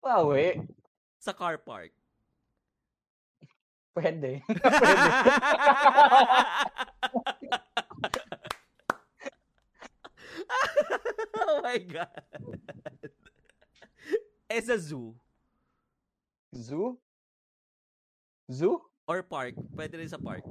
[0.00, 0.64] Bawi.
[1.20, 1.92] Sa car park.
[3.92, 4.40] Pwede.
[4.40, 5.04] Pwede.
[11.44, 12.24] oh my God.
[14.48, 15.12] Eh, sa zoo.
[16.56, 16.96] Zoo?
[18.48, 18.80] Zoo?
[19.04, 19.60] Or park.
[19.76, 20.48] Pwede rin sa park.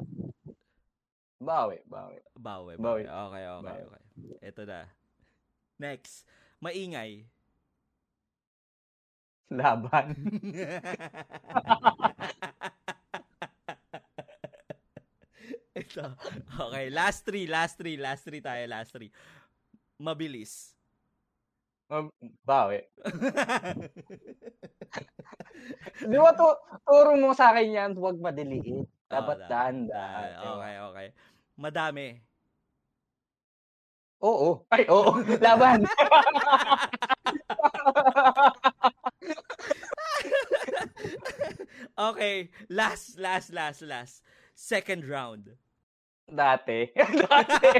[1.41, 2.21] Bawi, bawi.
[2.37, 3.09] Bawi, bawi.
[3.09, 3.81] Okay, okay, bawi.
[3.89, 4.05] okay.
[4.45, 4.98] Ito na.
[5.79, 6.27] Next.
[6.59, 7.23] Maingay.
[9.49, 10.13] Laban.
[15.79, 16.03] Ito.
[16.69, 19.09] Okay, last three, last three, last three tayo, last three.
[19.97, 20.75] Mabilis.
[22.45, 22.85] Bawi.
[26.09, 26.47] Di ba to,
[26.85, 28.85] turo mo sa akin yan, huwag madiliit.
[29.09, 30.29] Dapat oh, daan-daan.
[30.37, 31.07] Okay, okay.
[31.57, 32.28] Madami.
[34.19, 34.67] Oo.
[34.67, 35.15] Ay, oo.
[35.43, 35.87] Laban.
[42.11, 42.49] okay.
[42.67, 44.21] Last, last, last, last.
[44.55, 45.55] Second round.
[46.27, 46.91] Dati.
[47.31, 47.71] Dati.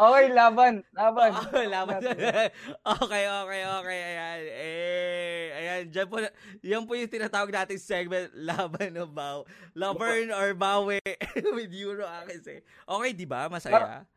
[0.00, 0.74] Okay, laban.
[0.96, 1.30] Laban.
[1.52, 2.00] Oh, laban.
[2.96, 4.00] okay, okay, okay.
[4.00, 4.40] Ayan.
[4.48, 5.82] Eh, ayan.
[5.92, 6.16] Diyan po,
[6.64, 9.44] yan po yung tinatawag nating segment, laban o baw.
[9.76, 11.00] Laverne or bawi
[11.52, 12.60] with Euro Akis eh.
[12.88, 13.52] Okay, di ba?
[13.52, 14.08] Masaya?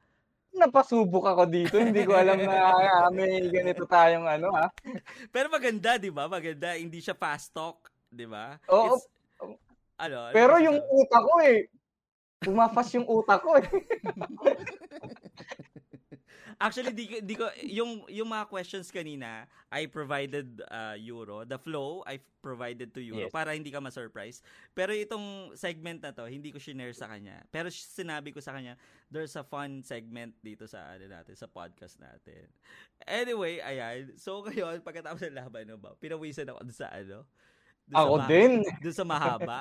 [0.54, 1.82] napasubok ako dito.
[1.82, 4.70] Hindi ko alam na may ganito tayong ano ha.
[5.34, 6.30] Pero maganda, di ba?
[6.30, 6.78] Maganda.
[6.78, 8.62] Hindi siya fast talk, di ba?
[8.70, 8.94] Oo.
[8.94, 9.10] It's,
[9.98, 11.66] ano, ano Pero yung utak ko eh,
[12.44, 13.68] Pumafas yung utak ko eh.
[16.64, 21.44] Actually, di, di ko, yung, yung mga questions kanina, I provided uh, Euro.
[21.44, 23.36] The flow, I provided to Euro yes.
[23.36, 24.40] para hindi ka ma-surprise.
[24.72, 27.44] Pero itong segment na to, hindi ko shinare sa kanya.
[27.52, 28.80] Pero sinabi ko sa kanya,
[29.12, 32.48] there's a fun segment dito sa ano natin, sa podcast natin.
[33.04, 34.16] Anyway, ayan.
[34.16, 37.28] So, ngayon, pagkatapos ng laban, no ba, pinawisan ako sa ano,
[37.90, 38.52] Doon ako sa din.
[38.80, 39.60] Doon sa mahaba.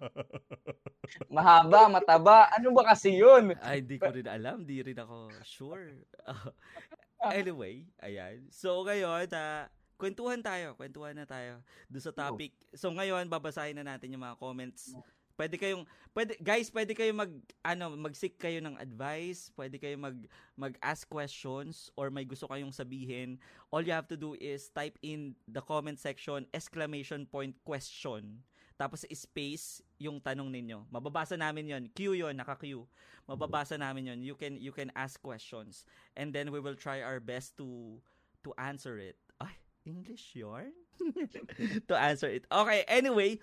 [1.36, 2.38] mahaba, mataba.
[2.54, 3.56] Ano ba kasi yun?
[3.64, 4.62] Ay, di ko rin alam.
[4.62, 6.04] Di rin ako sure.
[7.40, 8.44] anyway, ayan.
[8.52, 9.64] So, ngayon, uh,
[9.96, 10.76] kwentuhan tayo.
[10.76, 12.52] Kwentuhan na tayo doon sa topic.
[12.76, 14.92] So, ngayon, babasahin na natin yung mga comments
[15.40, 17.32] Pwede kayong pwede guys, pwede kayo mag
[17.64, 20.12] ano, mag-seek kayo ng advice, pwede kayo mag
[20.52, 23.40] mag-ask questions or may gusto kayong sabihin.
[23.72, 28.44] All you have to do is type in the comment section exclamation point question.
[28.76, 30.84] Tapos space yung tanong ninyo.
[30.92, 31.84] Mababasa namin 'yon.
[31.88, 32.84] Q 'yon, naka-Q.
[33.24, 34.20] Mababasa namin 'yon.
[34.20, 35.88] You can you can ask questions
[36.20, 37.96] and then we will try our best to
[38.44, 39.16] to answer it.
[39.40, 39.56] Ay,
[39.88, 40.76] English yarn?
[41.88, 42.44] to answer it.
[42.52, 43.40] Okay, anyway,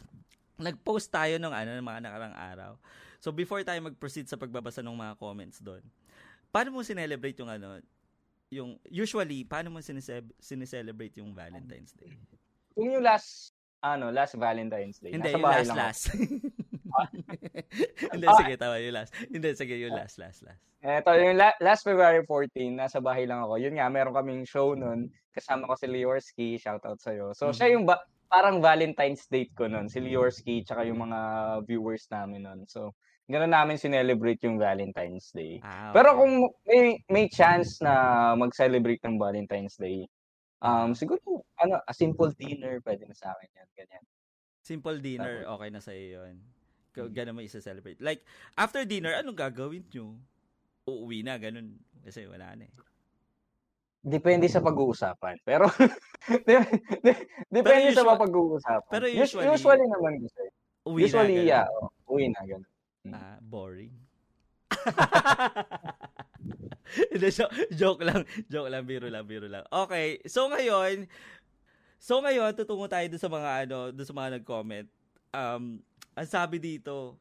[0.58, 2.74] nag-post tayo ng ano ng mga nakarang araw.
[3.22, 5.82] So before tayo mag-proceed sa pagbabasa ng mga comments doon,
[6.50, 7.82] paano mo sinelebrate yung ano,
[8.50, 9.80] yung usually paano mo
[10.42, 12.18] sineselebrate yung Valentine's Day?
[12.74, 15.14] Kung yung last ano, last Valentine's Day.
[15.14, 16.04] Hindi, yung last last.
[18.14, 19.12] Hindi, sige, tama yung last.
[19.30, 20.62] Hindi, sige, yung last, last, last.
[20.82, 23.62] Ito, yung la- last February 14, nasa bahay lang ako.
[23.62, 25.14] Yun nga, meron kaming show nun.
[25.34, 27.34] Kasama ko si Liorski, shoutout sa'yo.
[27.38, 27.58] So, mm-hmm.
[27.58, 31.20] siya yung ba- parang Valentine's date ko noon, si Liorski, tsaka yung mga
[31.68, 32.62] viewers namin noon.
[32.68, 32.94] So,
[33.28, 35.60] ganoon namin sinelebrate yung Valentine's Day.
[35.64, 35.98] Ah, okay.
[36.00, 36.34] Pero kung
[36.68, 40.06] may may chance na mag-celebrate ng Valentine's Day,
[40.64, 44.04] um siguro ano, a simple dinner pwede na sa akin 'yan, ganyan.
[44.66, 46.38] Simple dinner, okay na sa iyo 'yon.
[46.98, 47.14] Mm.
[47.14, 48.02] Ganun mo i-celebrate.
[48.02, 48.26] Like
[48.58, 50.18] after dinner, anong gagawin niyo?
[50.90, 52.74] Uuwi na ganun kasi wala na eh.
[54.04, 55.36] Depende sa pag-uusapan.
[55.44, 55.68] Pero
[57.56, 58.92] depende sa pag-uusapan.
[58.92, 60.44] Pero usually, usually naman kasi.
[60.88, 61.68] Uwi usually, na, yeah.
[61.84, 62.72] Oh, uwi na, ganun.
[63.04, 63.16] Hmm.
[63.16, 63.92] Ah, boring.
[67.12, 67.28] Hindi,
[67.76, 68.24] joke lang.
[68.48, 69.68] Joke lang, biro lang, biro lang.
[69.68, 71.04] Okay, so ngayon,
[72.00, 74.88] so ngayon, tutungo tayo doon sa mga, ano, doon sa mga nag-comment.
[75.36, 75.84] Um,
[76.16, 77.20] ang sabi dito,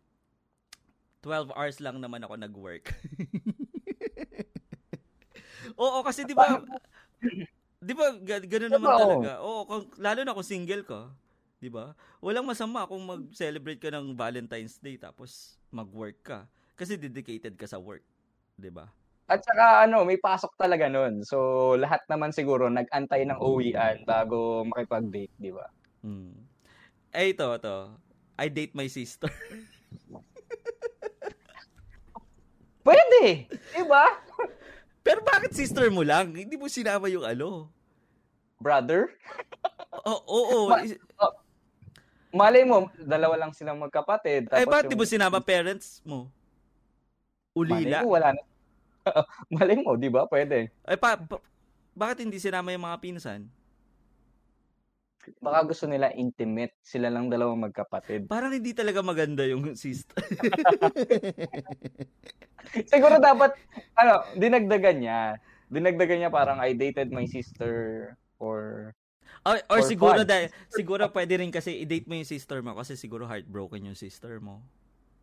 [1.26, 2.94] 12 hours lang naman ako nag-work.
[5.76, 6.48] Oo, kasi 'di ba
[7.84, 9.30] 'di ba ganoon naman diba, talaga.
[9.44, 11.12] Oo, kung, lalo na kung single ka,
[11.60, 11.92] 'di ba?
[12.24, 16.38] Walang masama kung mag-celebrate ka ng Valentine's Day tapos mag-work ka
[16.76, 18.04] kasi dedicated ka sa work,
[18.56, 18.88] 'di ba?
[19.26, 21.20] At saka ano, may pasok talaga noon.
[21.26, 25.66] So lahat naman siguro nag-antay ng uwian bago makipag-date, 'di ba?
[26.00, 26.46] Hmm.
[27.12, 27.96] Eh ito, to.
[28.36, 29.28] I date my sister.
[32.86, 34.25] Pwede, 'di ba?
[35.06, 36.34] Pero bakit sister mo lang?
[36.34, 37.70] Hindi mo sinama yung ano?
[38.58, 39.14] Brother?
[40.06, 40.58] Oo, oo.
[40.70, 40.82] Ma-
[41.22, 41.32] oh,
[42.34, 44.46] malay mo, dalawa lang silang magkapatid.
[44.46, 44.92] Tapos eh, bakit yung...
[44.92, 46.30] di mo sinama parents mo?
[47.56, 48.02] Ulila?
[48.02, 48.42] Malay mo, wala na.
[49.56, 50.28] malay mo, di ba?
[50.28, 50.68] Pwede.
[50.84, 51.40] Eh, pa, pa,
[51.96, 53.48] bakit hindi sinama yung mga pinsan?
[55.42, 56.74] Baka gusto nila intimate.
[56.82, 58.26] Sila lang dalawang magkapatid.
[58.30, 60.16] Parang hindi talaga maganda yung sister.
[62.92, 63.54] Siguro dapat,
[63.94, 65.38] ano, dinagdagan niya.
[65.70, 68.94] Dinagdagan niya parang I dated my sister or
[69.46, 73.26] or, or siguro dahil siguro pwede rin kasi i-date mo yung sister mo kasi siguro
[73.26, 74.62] heartbroken yung sister mo.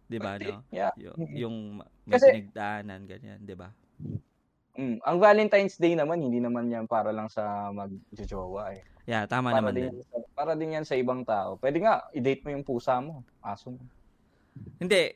[0.07, 0.63] 'Di ba no?
[0.71, 0.91] Yeah.
[0.95, 3.71] Y- yung may kasi, ganyan, 'di ba?
[4.73, 8.81] Mm, ang Valentine's Day naman hindi naman 'yan para lang sa magjojowa eh.
[9.05, 9.93] Yeah, tama para naman din.
[9.93, 10.01] din.
[10.33, 11.61] Para din 'yan sa ibang tao.
[11.61, 13.85] Pwede nga i-date mo yung pusa mo, aso mo.
[14.81, 15.13] Hindi,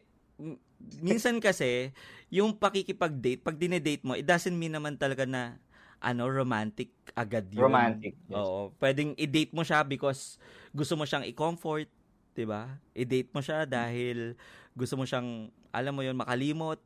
[1.02, 1.90] minsan kasi,
[2.30, 5.58] yung pakikipag-date, pag dinedate mo, it doesn't mean naman talaga na
[5.98, 7.66] ano, romantic agad yun.
[7.66, 8.14] Romantic.
[8.30, 8.38] Yes.
[8.38, 8.70] Oo.
[8.78, 10.38] Pwedeng i-date mo siya because
[10.70, 11.90] gusto mo siyang i-comfort,
[12.38, 12.78] 'di ba?
[12.94, 14.38] I-date mo siya dahil
[14.78, 16.78] gusto mo siyang alam mo 'yon, makalimot,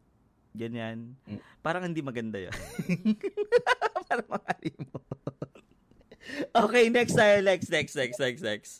[0.52, 1.16] ganyan.
[1.28, 1.40] Mm.
[1.64, 2.56] Parang hindi maganda 'yon.
[4.08, 5.06] Parang makalimot.
[6.52, 8.72] okay, next tayo, next, next, next, next, next.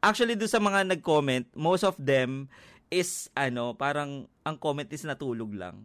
[0.00, 2.48] Actually, do sa mga nag-comment, most of them
[2.88, 5.84] is, ano, parang, ang comment is natulog lang.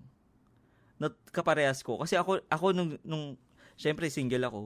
[0.95, 1.99] Not, kaparehas ko.
[1.99, 3.35] Kasi ako, ako nung, nung,
[3.75, 4.61] syempre, single ako.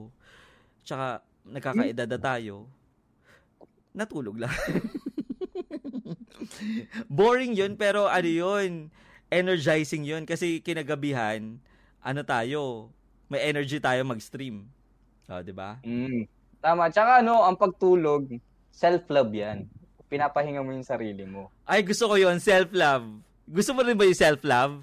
[0.86, 2.70] Tsaka, nagkakaedad na tayo.
[3.90, 4.54] Natulog lang.
[7.10, 8.94] Boring yun, pero ano yun,
[9.30, 10.26] energizing yun.
[10.26, 11.56] Kasi kinagabihan,
[12.02, 12.90] ano tayo,
[13.30, 14.66] may energy tayo mag-stream.
[15.30, 15.78] Oh, di ba?
[15.86, 16.26] Mm.
[16.60, 16.90] Tama.
[16.90, 18.26] Tsaka ano, ang pagtulog,
[18.74, 19.70] self-love yan.
[20.10, 21.48] Pinapahinga mo yung sarili mo.
[21.64, 23.06] Ay, gusto ko yon self-love.
[23.46, 24.82] Gusto mo rin ba yung self-love?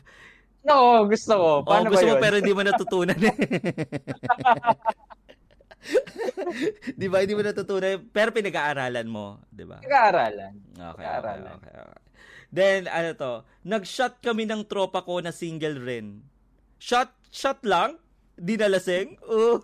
[0.64, 1.50] No, gusto ko.
[1.68, 2.16] Paano oh, gusto ba yun?
[2.16, 3.20] mo pero hindi mo natutunan.
[7.00, 7.24] di ba?
[7.24, 8.00] Hindi mo natutunan.
[8.12, 9.44] Pero pinag-aaralan mo.
[9.52, 9.84] Di ba?
[9.84, 10.54] Pinag-aaralan.
[10.76, 12.07] Okay, okay, okay, okay.
[12.48, 16.24] Then, ano to, nag-shot kami ng tropa ko na single rin.
[16.80, 18.00] Shot, shot lang?
[18.38, 19.18] Di nalasing?
[19.26, 19.58] Uh,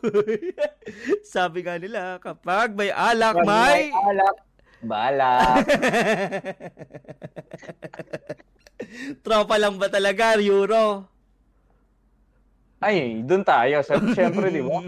[1.35, 3.81] sabi nga nila, kapag may alak, kapag may...
[3.87, 4.37] may alak,
[4.83, 5.63] balak.
[9.23, 11.07] Tropa lang ba talaga, Euro?
[12.83, 13.79] Ay, doon tayo.
[14.11, 14.83] Siyempre, di ba?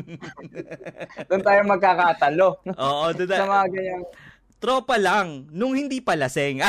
[1.32, 2.60] doon tayo magkakatalo.
[2.76, 3.48] Oo, doon tayo.
[3.48, 4.04] Sa mga ganyang...
[4.60, 6.60] Tropa lang, nung hindi pa laseng.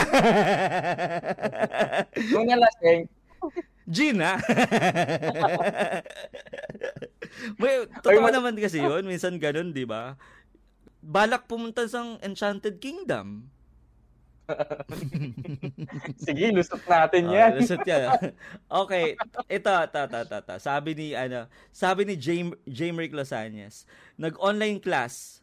[2.34, 3.06] nung nalaseng,
[3.86, 4.34] Gina.
[7.62, 9.06] May, totoo naman kasi yun.
[9.06, 10.18] Minsan ganun, di ba?
[11.06, 13.46] Balak pumunta sa Enchanted Kingdom.
[16.26, 17.50] Sige, lusot natin yan.
[17.54, 18.10] Uh, lusot yan.
[18.66, 19.14] okay,
[19.50, 20.54] ito, ito, ito, ito, ito.
[20.58, 23.86] Sabi ni, ano, sabi ni James, James Rick Losanyes,
[24.18, 25.42] nag-online class.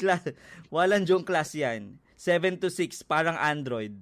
[0.00, 0.24] Class,
[0.72, 2.00] walang jong class yan.
[2.16, 3.92] 7 to 6, parang Android.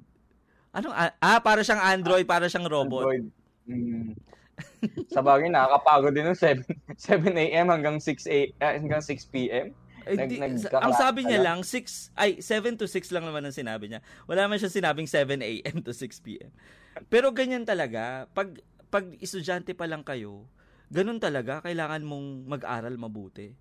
[0.71, 3.11] Anong, ah, para siyang Android, para siyang robot.
[3.11, 3.27] Android.
[3.67, 4.15] Mm.
[5.11, 6.63] Sa bagay, nakakapagod din ng 7,
[6.99, 7.67] 7 a.m.
[7.71, 9.75] hanggang 6 a, uh, hanggang 6 p.m.
[10.09, 10.41] Nag, di,
[10.73, 14.01] ang sabi niya lang, 6, ay, 7 to 6 lang naman ang sinabi niya.
[14.25, 15.85] Wala man siya sinabing 7 a.m.
[15.85, 16.49] to 6 p.m.
[17.13, 18.57] Pero ganyan talaga, pag,
[18.89, 20.49] pag estudyante pa lang kayo,
[20.89, 23.53] ganun talaga, kailangan mong mag-aral mabuti.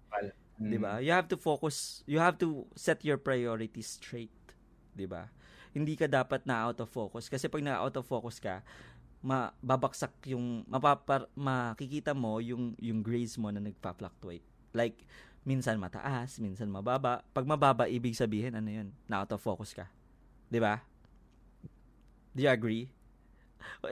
[0.57, 0.69] Mm.
[0.73, 0.93] 'Di ba?
[1.01, 4.33] You have to focus, you have to set your priorities straight,
[4.97, 5.29] 'di ba?
[5.77, 7.29] hindi ka dapat na out of focus.
[7.29, 8.65] Kasi pag na out of focus ka,
[9.21, 14.45] mababaksak yung, mapapar, makikita mo yung, yung grades mo na nagpa-fluctuate.
[14.73, 15.05] Like,
[15.45, 17.21] minsan mataas, minsan mababa.
[17.31, 19.85] Pag mababa, ibig sabihin, ano yun, na out of focus ka.
[20.49, 20.81] Di ba?
[22.33, 22.89] Do you agree?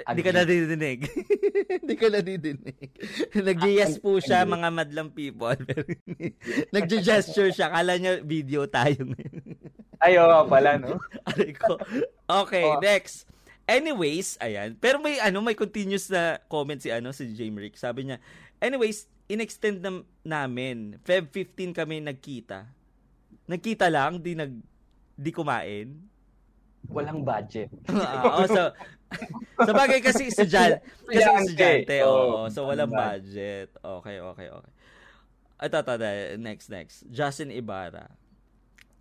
[0.06, 1.00] Hindi ka nadidinig.
[1.82, 2.90] Hindi ka nadidinig.
[3.50, 5.56] Nag-yes po siya, mga madlang people.
[6.76, 7.70] Nag-gesture siya.
[7.70, 9.06] Kala niya video tayo
[10.02, 11.00] Ay, oo pala, no?
[11.30, 11.80] Aray ko.
[12.28, 12.82] Okay, oh.
[12.82, 13.30] next.
[13.66, 14.78] Anyways, ayan.
[14.78, 17.82] Pero may ano, may continuous na comment si ano si James Rick.
[17.82, 18.22] Sabi niya,
[18.62, 21.02] anyways, inextend na namin.
[21.02, 22.70] Feb 15 kami nagkita.
[23.50, 24.54] Nagkita lang, di nag
[25.16, 26.15] di kumain.
[26.92, 27.70] Walang budget.
[28.26, 28.74] Oo, so
[29.56, 33.72] sa bagay kasi estudyante, kasi estudyante, oh, so walang budget.
[33.80, 34.74] Okay, okay, okay.
[35.56, 35.94] Ito, ito,
[36.36, 37.08] next, next.
[37.08, 38.12] Justin Ibarra.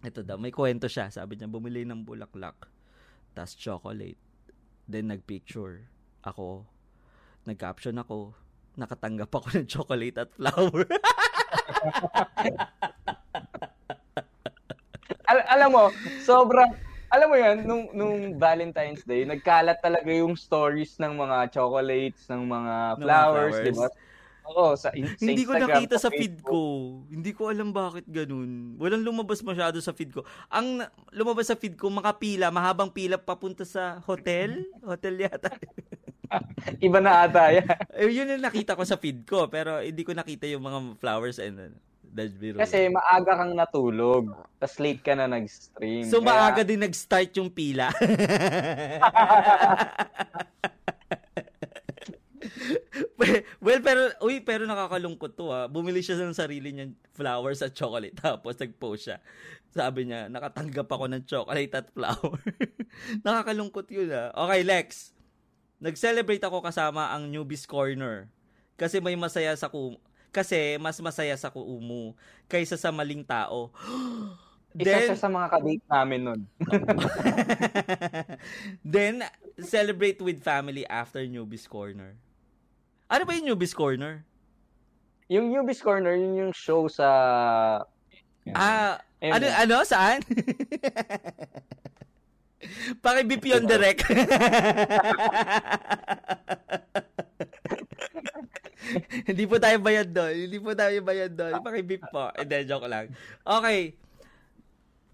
[0.07, 1.11] Ito daw, may kwento siya.
[1.11, 2.70] Sabi niya, bumili ng bulaklak,
[3.35, 4.20] tas chocolate.
[4.87, 5.89] Then, nagpicture.
[6.22, 6.62] Ako,
[7.49, 8.39] nag-caption ako,
[8.78, 10.87] nakatanggap ako ng chocolate at flower.
[15.24, 15.91] Al- alam mo,
[16.22, 16.70] sobrang
[17.14, 22.42] alam mo yan, nung, nung Valentine's Day, nagkalat talaga yung stories ng mga chocolates, ng
[22.42, 23.66] mga flowers, flowers.
[23.70, 23.86] di ba?
[24.44, 26.60] Oo, sa, in, sa Hindi ko nakita sa feed ko.
[27.08, 28.76] Hindi ko alam bakit ganun.
[28.76, 30.20] Walang lumabas masyado sa feed ko.
[30.52, 30.84] Ang
[31.16, 34.68] lumabas sa feed ko, makapila, mahabang pila papunta sa hotel.
[34.84, 35.48] Hotel yata.
[36.84, 37.68] Iba na ata yan.
[37.96, 41.40] Eh, yun yung nakita ko sa feed ko, pero hindi ko nakita yung mga flowers
[41.40, 41.78] and ano.
[42.14, 42.62] Biro.
[42.62, 44.30] Kasi maaga kang natulog,
[44.62, 46.06] tapos late ka na nag-stream.
[46.06, 46.30] So kaya...
[46.30, 47.90] maaga din nag-start yung pila.
[53.64, 55.66] well, pero, uy, pero nakakalungkot to ha.
[55.66, 58.14] Bumili siya ng sarili niya flowers at chocolate.
[58.22, 59.18] Tapos nag-post siya.
[59.74, 62.38] Sabi niya, nakatanggap ako ng chocolate at flower.
[63.26, 64.30] nakakalungkot yun ha.
[64.30, 65.10] Okay, Lex.
[65.82, 68.30] Nag-celebrate ako kasama ang Newbies Corner.
[68.78, 69.98] Kasi may masaya sa kum
[70.35, 72.18] kasi mas masaya sa kuumu
[72.51, 73.70] kaysa sa maling tao.
[74.74, 76.41] Isa Then, siya sa mga kadate namin nun.
[78.82, 79.22] Then,
[79.62, 82.18] celebrate with family after Newbies Corner.
[83.07, 84.26] Ano ba yung Newbies Corner?
[85.30, 87.07] Yung Newbies Corner, yun yung show sa...
[88.51, 90.26] Ah, ano, ano, saan?
[93.05, 94.03] Paki-BP on direct.
[99.28, 100.35] Hindi po tayo bayad doon.
[100.49, 101.53] Hindi po tayo bayad doon.
[101.61, 102.30] Paki-beep po.
[102.37, 103.11] Hindi, joke lang.
[103.43, 103.97] Okay.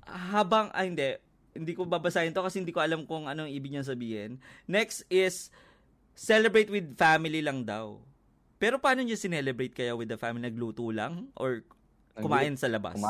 [0.07, 1.16] Habang, ah, hindi.
[1.55, 4.43] Hindi ko babasahin to kasi hindi ko alam kung anong ibig niya sabihin.
[4.66, 5.55] Next is,
[6.14, 8.03] celebrate with family lang daw.
[8.61, 10.45] Pero paano niyo sinelebrate kaya with the family?
[10.45, 11.33] Nagluto lang?
[11.39, 11.64] Or
[12.18, 13.01] kumain sa labas?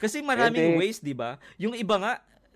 [0.00, 1.40] Kasi maraming ways, di ba?
[1.56, 2.12] Yung iba nga,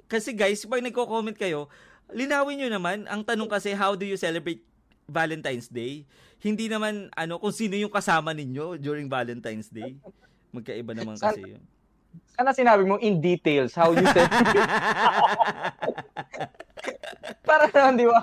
[0.09, 1.73] kasi guys, pag nagko-comment kayo,
[2.13, 4.61] linawin nyo naman, ang tanong kasi, how do you celebrate
[5.09, 6.05] Valentine's Day?
[6.41, 9.97] Hindi naman, ano, kung sino yung kasama ninyo during Valentine's Day.
[10.53, 11.63] Magkaiba naman kasi yun.
[12.35, 14.55] Sana sinabi mo in details how you celebrate.
[17.49, 18.23] Para naman, di ba?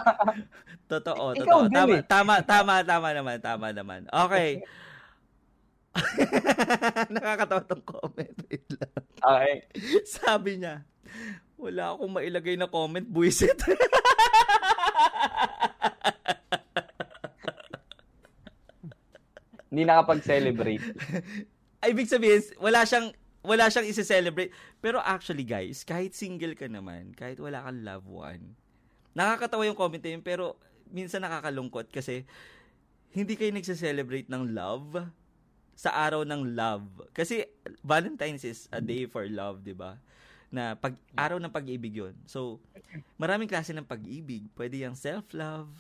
[0.88, 1.68] Totoo, totoo.
[1.72, 2.04] Tama, eh.
[2.04, 4.02] tama, tama, tama naman, tama naman.
[4.12, 4.60] Okay.
[7.14, 8.36] Nakakatawa tong comment.
[8.48, 8.96] Wait lang.
[9.20, 9.56] Okay.
[10.08, 10.88] Sabi niya,
[11.60, 13.60] wala akong mailagay na comment, buisit.
[19.72, 20.84] Hindi nakapag-celebrate.
[21.90, 23.10] Ibig sabihin, wala siyang
[23.42, 24.52] wala siyang i-celebrate.
[24.84, 28.44] Pero actually guys, kahit single ka naman, kahit wala kang loved one,
[29.18, 30.60] nakakatawa yung comment yun, pero
[30.92, 32.28] minsan nakakalungkot kasi
[33.16, 35.08] hindi kayo nagse-celebrate ng love
[35.74, 36.86] sa araw ng love.
[37.16, 37.48] Kasi
[37.82, 39.98] Valentine's is a day for love, 'di ba?
[40.52, 42.12] na pag araw ng pag-ibig 'yon.
[42.28, 42.60] So,
[43.16, 44.52] maraming klase ng pag-ibig.
[44.52, 45.72] Pwede yung self-love,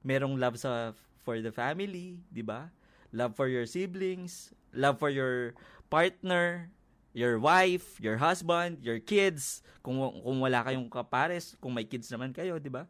[0.00, 2.72] merong love sa for the family, 'di ba?
[3.10, 5.58] Love for your siblings, love for your
[5.90, 6.70] partner,
[7.10, 9.66] your wife, your husband, your kids.
[9.82, 12.86] Kung kung wala kayong kapares, kung may kids naman kayo, 'di ba?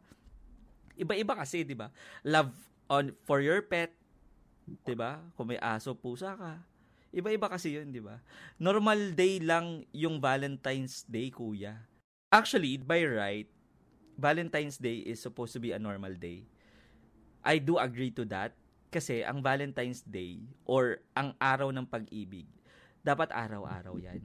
[0.93, 1.89] Iba-iba kasi, 'di ba?
[2.21, 2.53] Love
[2.85, 3.89] on for your pet,
[4.85, 5.17] 'di ba?
[5.33, 6.61] Kung may aso, pusa ka,
[7.11, 8.23] Iba-iba kasi yun, di ba?
[8.55, 11.75] Normal day lang yung Valentine's Day, kuya.
[12.31, 13.51] Actually, by right,
[14.15, 16.47] Valentine's Day is supposed to be a normal day.
[17.43, 18.55] I do agree to that
[18.91, 22.45] kasi ang Valentine's Day or ang araw ng pag-ibig,
[22.99, 24.19] dapat araw-araw yan.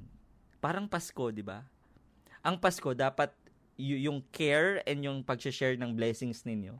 [0.58, 1.62] Parang Pasko, di ba?
[2.42, 3.30] Ang Pasko, dapat
[3.78, 6.74] y- yung care and yung pag-share ng blessings ninyo,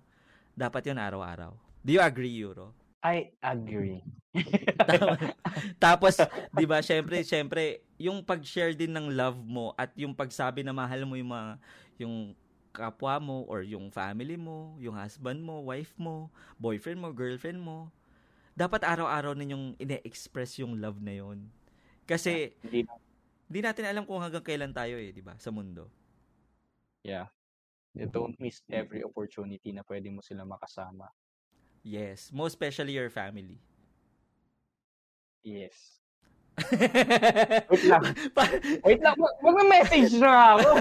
[0.58, 1.54] dapat yun araw-araw.
[1.86, 2.74] Do you agree, Euro?
[3.06, 4.02] I agree.
[5.84, 6.18] Tapos,
[6.50, 11.06] 'di ba, syempre, syempre, yung pag-share din ng love mo at yung pagsabi na mahal
[11.06, 11.50] mo yung mga
[12.02, 12.34] yung
[12.76, 16.28] kapwa mo or yung family mo, yung husband mo, wife mo,
[16.60, 17.88] boyfriend mo, girlfriend mo,
[18.52, 21.48] dapat araw-araw ninyong ine-express yung love na yon.
[22.04, 22.84] Kasi hindi
[23.46, 25.88] di natin alam kung hanggang kailan tayo eh, 'di ba, sa mundo.
[27.06, 27.30] Yeah.
[27.96, 31.08] You don't miss every opportunity na pwede mo sila makasama.
[31.80, 33.56] Yes, most especially your family.
[35.46, 36.02] Yes.
[37.70, 38.02] Wait lang.
[38.82, 39.16] Wait lang.
[39.44, 40.68] Mag-message na ako.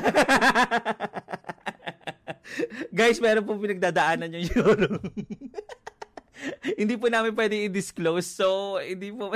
[2.98, 4.90] Guys, meron po pinagdadaanan yung Euro.
[6.80, 8.28] hindi po namin pwede i-disclose.
[8.28, 9.36] So, hindi po...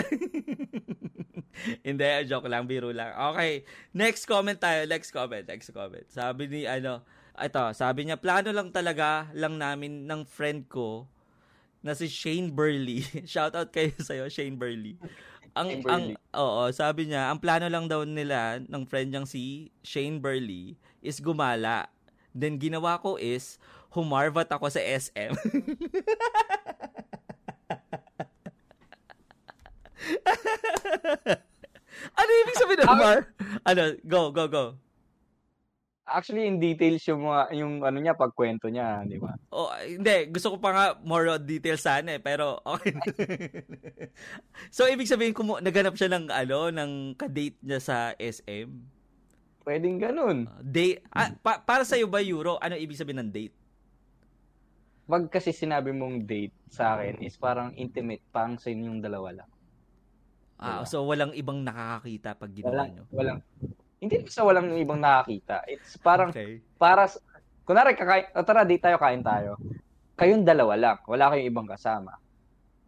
[1.88, 3.12] hindi, joke lang, biro lang.
[3.34, 4.88] Okay, next comment tayo.
[4.88, 6.08] Next comment, next comment.
[6.08, 7.04] Sabi ni, ano,
[7.36, 11.08] ito, sabi niya, plano lang talaga lang namin ng friend ko
[11.80, 13.04] na si Shane Burley.
[13.32, 15.00] Shout out kayo sa iyo, Shane Burley.
[15.58, 16.04] Ang ang
[16.36, 21.20] oo, sabi niya, ang plano lang daw nila ng friend niyang si Shane Burley is
[21.22, 21.90] gumala.
[22.34, 23.58] Then ginawa ko is
[23.94, 25.34] humarvat ako sa SM.
[32.20, 33.20] ano ibig sabihin ng Mar?
[33.66, 34.76] Ano, go, go, go.
[36.10, 39.38] Actually, in details yung mga, yung ano niya, pagkwento niya, di ba?
[39.54, 40.34] Oh, hindi.
[40.34, 42.98] Gusto ko pa nga more details sana eh, pero okay.
[44.76, 48.68] so, ibig sabihin, kumu- naganap siya ng, ano, ng kadate niya sa SM?
[49.62, 50.50] Pwedeng ganun.
[50.50, 53.56] Uh, date, ah, pa- para sa'yo ba, Euro, ano ibig sabihin ng date?
[55.10, 59.50] Wag kasi sinabi mong date sa akin is parang intimate, pang sa inyong dalawa lang.
[60.60, 60.92] Ah, diba?
[60.92, 63.04] so walang ibang nakakakita pag ginawa walang, nyo?
[63.10, 63.40] Walang,
[64.00, 65.68] hindi sa walang ibang nakakita.
[65.68, 66.64] It's parang, okay.
[66.80, 67.12] para,
[67.68, 69.60] kunwari, kakain, oh, tara, date tayo, kain tayo.
[70.16, 70.98] Kayong dalawa lang.
[71.08, 72.16] Wala kayong ibang kasama.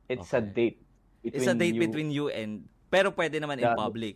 [0.08, 0.40] It's okay.
[0.40, 0.80] a date.
[1.24, 4.16] It's a date you, between you and, pero pwede naman in public.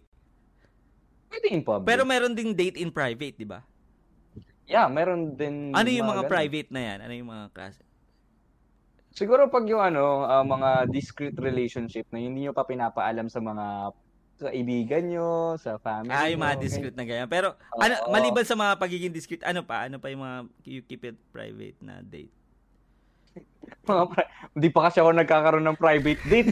[1.31, 1.87] Pwede in public.
[1.87, 3.63] Pero meron ding date in private, di ba?
[4.65, 5.71] Yeah, meron din.
[5.77, 6.97] Ano yung mga, mga private na yan?
[7.05, 7.85] Ano yung mga klase?
[9.15, 13.95] Siguro pag yung ano, uh, mga discreet relationship na hindi nyo pa pinapaalam sa mga
[14.35, 17.31] sa ibigan nyo, sa family Ah, yung mga discreet na ganyan.
[17.31, 18.11] Pero, oh, ano, oh.
[18.11, 19.87] maliban sa mga pagiging discreet, ano pa?
[19.87, 22.35] Ano pa yung mga you keep it private na date?
[23.87, 26.51] mga pri- hindi pa kasi ako nagkakaroon ng private date.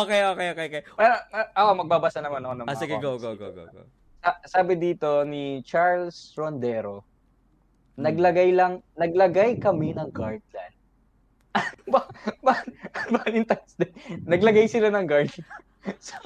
[0.00, 0.82] okay, okay, okay, okay.
[0.88, 3.84] Pero, uh, ako, magbabasa naman ako ng ah, sige, go, go, go, go, go.
[4.48, 7.04] sabi dito ni Charles Rondero,
[8.00, 8.08] hmm.
[8.08, 10.72] naglagay lang, naglagay kami ng guardland.
[11.92, 12.08] Ba,
[12.40, 12.54] ba,
[13.12, 13.92] Valentine's Day.
[14.24, 15.30] Naglagay sila ng guard.
[16.00, 16.16] so,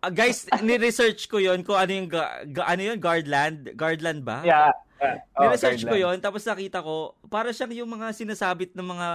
[0.00, 4.40] uh, guys, ni-research ko 'yon kung ano yung ga, ga, ano 'yon, Guardland, Guardland ba?
[4.44, 4.72] Yeah.
[5.00, 9.08] Uh, oh, Ni-research ko 'yon tapos nakita ko para siyang yung mga sinasabit ng mga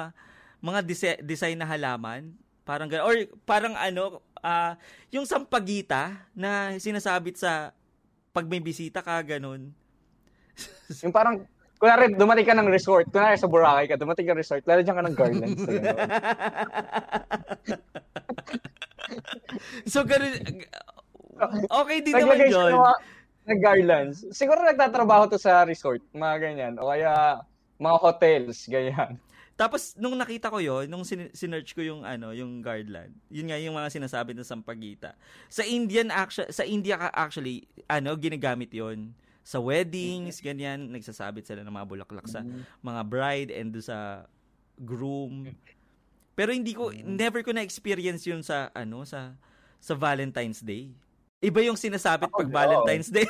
[0.65, 2.33] mga dise- design na halaman,
[2.65, 4.73] parang or parang ano, uh,
[5.13, 7.73] yung sampagita na sinasabit sa
[8.33, 9.69] pag may bisita ka ganun.
[11.05, 11.45] yung parang
[11.75, 13.05] Kunwari, dumating ka ng resort.
[13.11, 14.63] Kunwari sa Boracay ka, dumating ka ng resort.
[14.63, 15.61] Lalagyan ka ng garlands.
[19.91, 20.33] so, ganun.
[21.67, 22.73] Okay din naman yun.
[23.45, 24.23] Ng garlands.
[24.31, 25.99] Siguro nagtatrabaho to sa resort.
[26.15, 26.73] Mga ganyan.
[26.79, 27.43] O kaya
[27.77, 28.57] mga hotels.
[28.71, 29.19] Ganyan.
[29.55, 33.15] Tapos nung nakita ko 'yon, nung sin- sinearch ko yung ano, yung Guardland.
[33.31, 35.15] Yun nga yung mga sinasabi ng sampagita.
[35.47, 39.15] Sa Indian actually, sa India actually, ano, ginagamit 'yon
[39.45, 42.81] sa weddings, ganyan, nagsasabit sila ng mga bulaklak sa mm.
[42.81, 44.25] mga bride and do sa
[44.81, 45.53] groom.
[46.33, 47.05] Pero hindi ko mm.
[47.05, 49.37] never ko na experience 'yun sa ano sa
[49.77, 50.89] sa Valentine's Day.
[51.45, 53.29] Iba yung sinasabit pag Valentine's Day.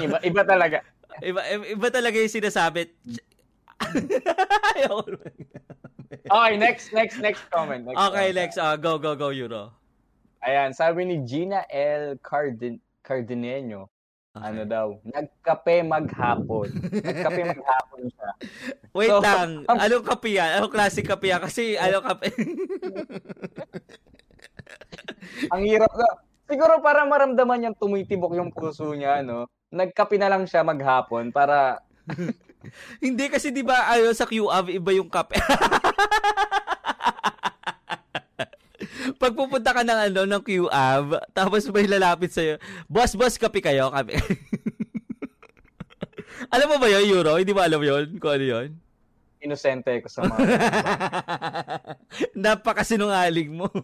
[0.00, 0.80] iba iba talaga.
[1.20, 2.96] Iba iba talaga yung sinasabit.
[6.24, 7.84] okay, next next next comment.
[7.84, 8.48] Next okay, comment.
[8.48, 8.56] next.
[8.56, 9.76] Uh, go go go Euro.
[10.40, 12.16] Ayan, sabi ni Gina L.
[12.24, 13.92] Cardin Cardineño,
[14.32, 14.44] okay.
[14.44, 16.68] ano daw, nagkape maghapon.
[17.04, 18.30] nagkape maghapon siya.
[18.96, 20.60] Wait so, lang, um, anong kape yan?
[20.60, 21.40] Anong klase kape yan?
[21.44, 22.32] Kasi ano kape?
[25.52, 26.08] Ang hirap na.
[26.50, 29.46] Siguro para maramdaman niyang tumitibok yung puso niya, no?
[29.70, 31.84] Nagkape na lang siya maghapon para...
[33.00, 35.40] Hindi kasi 'di ba ayo sa QAV iba yung kape.
[39.20, 41.06] Pag pupunta ka ng ano ng QAV,
[41.36, 42.56] tapos may lalapit sa iyo,
[42.88, 44.16] boss, boss, kape kayo, kape.
[46.56, 47.36] alam mo ba yun, Euro?
[47.36, 48.16] Hindi mo alam yun?
[48.16, 48.68] Kung ano yun?
[49.40, 50.36] Inosente ko sa mga.
[52.44, 53.72] Napakasinungaling mo.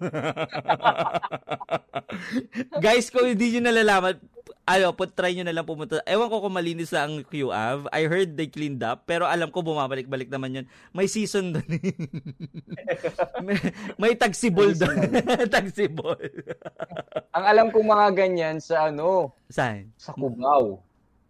[2.84, 4.20] Guys, kung hindi nyo nalalaman,
[4.66, 6.02] ano, put, try nyo na lang pumunta.
[6.04, 7.88] Ewan ko kung malinis lang ang QAV.
[7.88, 10.66] I heard they cleaned up, pero alam ko bumabalik-balik naman yun.
[10.90, 11.70] May season doon.
[13.46, 13.56] may,
[13.96, 15.06] may tagsibol doon.
[15.54, 16.18] tagsibol.
[17.30, 19.32] ang alam ko mga ganyan sa ano?
[19.48, 19.94] Saan?
[19.96, 20.82] Sa Cubao.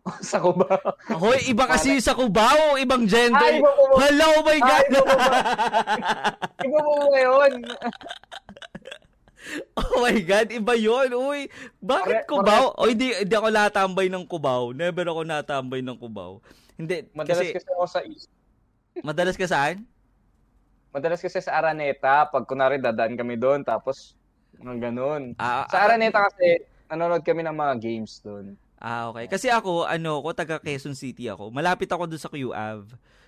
[0.30, 0.94] sa Cubao.
[1.18, 3.42] Hoy, iba kasi sa Cubao, ibang gender.
[3.42, 4.86] Ay, iba mo, Hello, oh my God.
[4.86, 5.40] Ay, iba ba?
[6.66, 6.80] iba
[7.10, 7.52] ngayon.
[9.78, 11.06] Oh my God, iba yun.
[11.14, 11.46] Uy,
[11.78, 12.74] bakit Cubao?
[12.74, 14.74] O, hindi, hindi ako natambay ng Cubao.
[14.74, 16.42] Never ako natambay ng Cubao.
[16.74, 18.26] Hindi, Madalas kasi, kasi ako sa East.
[19.06, 19.86] Madalas ka saan?
[20.90, 24.18] Madalas kasi sa Araneta, pag kunwari dadaan kami doon, tapos
[24.58, 25.38] mga ganun.
[25.38, 28.58] Ah, sa Araneta kasi, nanonood kami ng mga games doon.
[28.76, 29.26] Ah, okay.
[29.26, 31.48] Kasi ako, ano ko, taga Quezon City ako.
[31.48, 32.84] Malapit ako doon sa QAV.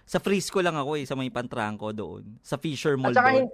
[0.08, 2.40] Sa Frisco lang ako eh, sa may Pantranco doon.
[2.44, 3.48] Sa Fisher Mall At saka, doon.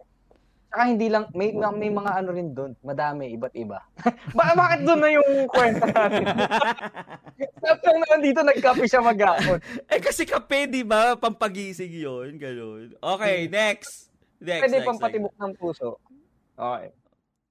[0.75, 2.75] Saka hindi lang, may, may mga ano rin doon.
[2.83, 3.79] Madami, iba't iba.
[4.39, 6.27] ba- bakit doon na yung kwenta natin?
[7.63, 9.59] Sabi na dito, nagkape siya maghapon.
[9.87, 11.15] eh kasi kape, di ba?
[11.15, 12.39] Pampagising yun.
[12.39, 12.99] Ganun.
[12.99, 13.55] Okay, hmm.
[13.55, 14.11] next.
[14.43, 15.43] Next, Pwede next, pampatibok next.
[15.47, 15.89] ng puso.
[16.59, 16.91] Okay.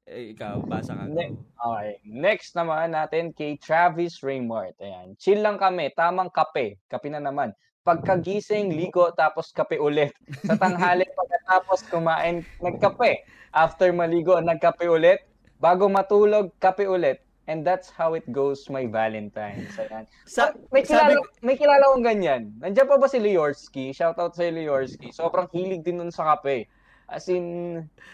[0.04, 1.08] Eh, ikaw, basa ka.
[1.08, 2.00] Ne- okay.
[2.04, 4.76] Next naman natin kay Travis Raymart.
[4.84, 5.16] Ayan.
[5.16, 5.92] Chill lang kami.
[5.96, 6.76] Tamang kape.
[6.92, 10.16] Kape na naman pagkagising, ligo, tapos kape ulit.
[10.48, 13.28] Sa tanghali, pagkatapos kumain, nagkape.
[13.54, 15.22] After maligo, nagkape ulit.
[15.60, 17.20] Bago matulog, kape ulit.
[17.44, 19.76] And that's how it goes my Valentine's.
[19.76, 20.08] Ayan.
[20.24, 21.44] Sa, may, kilala, sabi...
[21.44, 22.56] may kilala kong ganyan.
[22.64, 23.92] Nandiyan pa ba si Liorski?
[23.92, 25.12] Shoutout sa Liorski.
[25.12, 26.72] Sobrang hilig din nun sa kape.
[27.14, 27.46] As in,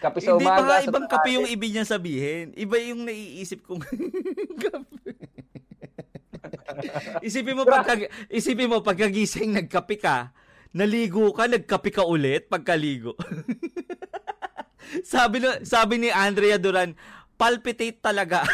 [0.04, 0.60] kape sa umaga.
[0.60, 2.52] Hindi ba ibang kape yung ibig niya sabihin?
[2.52, 3.80] Iba yung naiisip kong
[4.62, 5.00] kape.
[7.26, 10.32] isipin mo pagka isipin mo pagkagising nagkape ka,
[10.74, 13.16] naligo ka, nagkape ka ulit pagkaligo.
[15.06, 16.94] sabi no, sabi ni Andrea Duran,
[17.40, 18.44] palpitate talaga.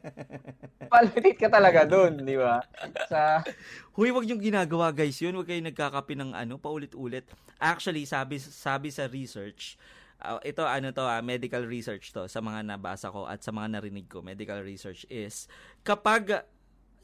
[0.92, 2.64] palpitate ka talaga doon, di ba?
[3.04, 3.44] Sa
[3.92, 5.36] Huy, wag yung ginagawa guys yun.
[5.36, 7.28] Wag kayo nagkakape ng ano, paulit-ulit.
[7.60, 9.76] Actually, sabi sabi sa research,
[10.24, 13.76] uh, ito ano to, uh, medical research to sa mga nabasa ko at sa mga
[13.76, 14.24] narinig ko.
[14.24, 15.44] Medical research is
[15.84, 16.40] kapag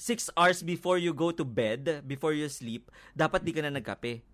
[0.00, 4.24] 6 hours before you go to bed, before you sleep, dapat di ka na nagkape.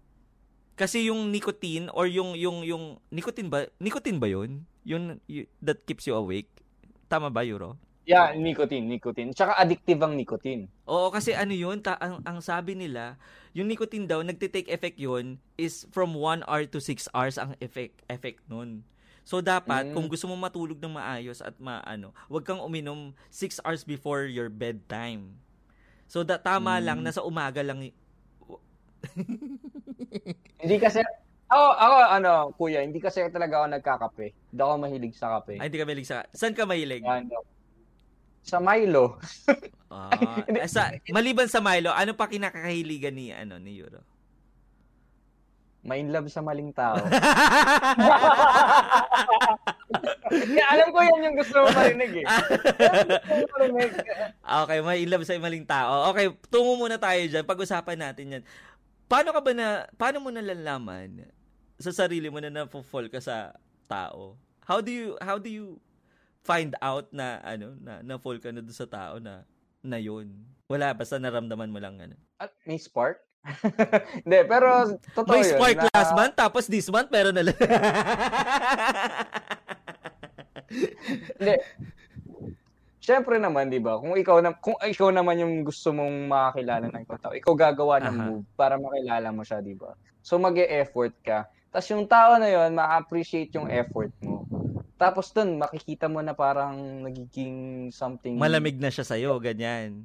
[0.78, 3.66] Kasi yung nicotine or yung yung yung nicotine ba?
[3.82, 4.62] Nicotine ba 'yun?
[4.86, 6.46] Yung, yung that keeps you awake.
[7.10, 7.74] Tama ba, Euro?
[8.08, 9.36] Yeah, nicotine, nicotine.
[9.36, 10.70] Tsaka addictive ang nicotine.
[10.88, 13.18] Oo, kasi ano 'yun, ta- ang, ang sabi nila,
[13.52, 18.00] yung nicotine daw nagte-take effect 'yun is from 1 hour to 6 hours ang effect
[18.06, 18.86] effect nun.
[19.28, 19.92] So dapat mm.
[19.92, 24.48] kung gusto mo matulog ng maayos at maano, wag kang uminom 6 hours before your
[24.48, 25.36] bedtime.
[26.08, 26.84] So da tama mm.
[26.88, 27.92] lang nasa umaga lang
[30.62, 31.00] hindi kasi,
[31.48, 34.26] ako, ako, ano, kuya, hindi kasi talaga ako nagkakape.
[34.52, 35.56] Hindi ako mahilig sa kape.
[35.56, 37.00] Ay, hindi ka mahilig sa, saan ka mahilig?
[37.04, 37.40] Ano,
[38.48, 39.20] sa Milo.
[39.92, 44.00] ah, sa, maliban sa Milo, ano pa kinakahiligan ni, ano, ni Euro?
[45.88, 47.00] Main love sa maling tao.
[50.28, 52.26] Kaya alam ko yan yung gusto mo marinig eh.
[54.44, 56.12] okay, may love sa maling tao.
[56.12, 57.46] Okay, tungo muna tayo dyan.
[57.46, 58.44] Pag-usapan natin yan
[59.08, 61.24] paano ka ba na, paano mo nalalaman
[61.80, 63.56] sa sarili mo na na-fall ka sa
[63.88, 64.36] tao?
[64.68, 65.80] How do you, how do you
[66.44, 69.48] find out na, ano, na, na-fall ka na doon sa tao na,
[69.80, 70.28] na yun?
[70.68, 72.14] Wala, basta naramdaman mo lang, ano?
[72.36, 73.24] At may spark?
[74.28, 77.40] Hindi, pero totoo May spark yun, last month, tapos this month, pero na
[81.40, 81.56] Hindi,
[83.08, 83.96] Siyempre naman, 'di ba?
[83.96, 88.04] Kung ikaw na kung ikaw naman yung gusto mong makakilala ng ibang tao, ikaw gagawa
[88.04, 88.28] ng uh-huh.
[88.28, 89.96] move para makilala mo siya, 'di ba?
[90.20, 91.48] So mag-e-effort ka.
[91.72, 94.44] Tapos yung tao na 'yon, ma-appreciate yung effort mo.
[95.00, 96.76] Tapos dun, makikita mo na parang
[97.08, 100.04] nagiging something malamig na siya sa iyo, ganyan.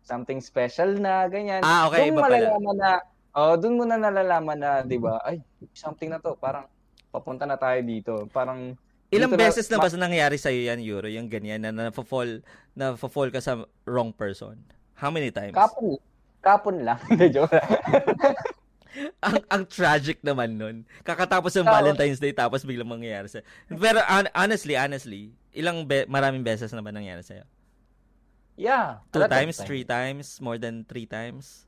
[0.00, 1.60] Something special na, ganyan.
[1.60, 2.92] Ah, okay, doon iba malalaman na
[3.34, 5.18] Oh, doon mo na nalalaman na, 'di ba?
[5.26, 5.42] Ay,
[5.74, 6.70] something na to, parang
[7.10, 8.30] papunta na tayo dito.
[8.30, 8.78] Parang
[9.14, 11.70] Ilang Dito beses na, na ba sa nangyari sa iyo yan, Euro, yung ganyan na
[11.70, 12.42] na-fall
[12.74, 14.58] na fall ka sa wrong person?
[14.98, 15.54] How many times?
[15.54, 16.02] Kapon.
[16.42, 16.98] Kapon lang.
[17.34, 17.54] Joke.
[19.18, 20.76] ang ang tragic naman nun.
[21.02, 23.42] Kakatapos ng Valentine's Day tapos biglang mangyayari sa.
[23.66, 27.46] Pero un- honestly, honestly, ilang be- maraming beses na ba nangyari sa iyo?
[28.54, 29.02] Yeah.
[29.10, 29.66] Two times, time.
[29.66, 31.66] three times, more than three times?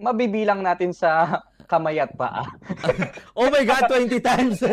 [0.00, 1.40] Mabibilang natin sa
[1.70, 2.46] kamay at paa.
[3.38, 4.62] oh my God, 20 times!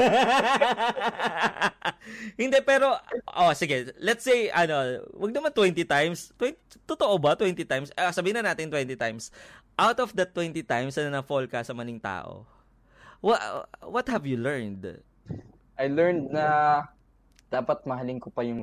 [2.41, 2.93] Hindi, pero,
[3.34, 6.30] oh, sige, let's say, ano, wag naman 20 times.
[6.38, 7.89] 20, totoo ba, 20 times?
[7.97, 9.34] Uh, sabihin na natin 20 times.
[9.74, 12.45] Out of that 20 times na na-fall ka sa maning tao,
[13.26, 13.41] what,
[13.82, 14.86] what have you learned?
[15.74, 16.78] I learned na
[17.49, 18.61] dapat mahalin ko pa yung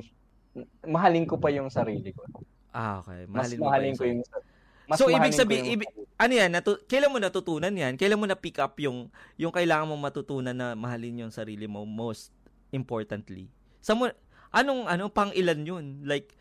[0.87, 2.23] mahalin ko pa yung sarili ko.
[2.71, 3.27] Ah, okay.
[3.27, 4.50] Mahalin Mas mahalin ko yung sarili
[4.89, 6.51] mas so ibig sabihin ibig, ano yan?
[6.53, 7.97] Natu- kailan mo natutunan yan?
[7.97, 11.85] Kailan mo na pick up yung yung kailangan mong matutunan na mahalin yung sarili mo
[11.85, 12.29] most
[12.69, 13.49] importantly?
[13.81, 14.09] Sa mo
[14.53, 15.85] anong ano pang ilan yun?
[16.05, 16.37] Like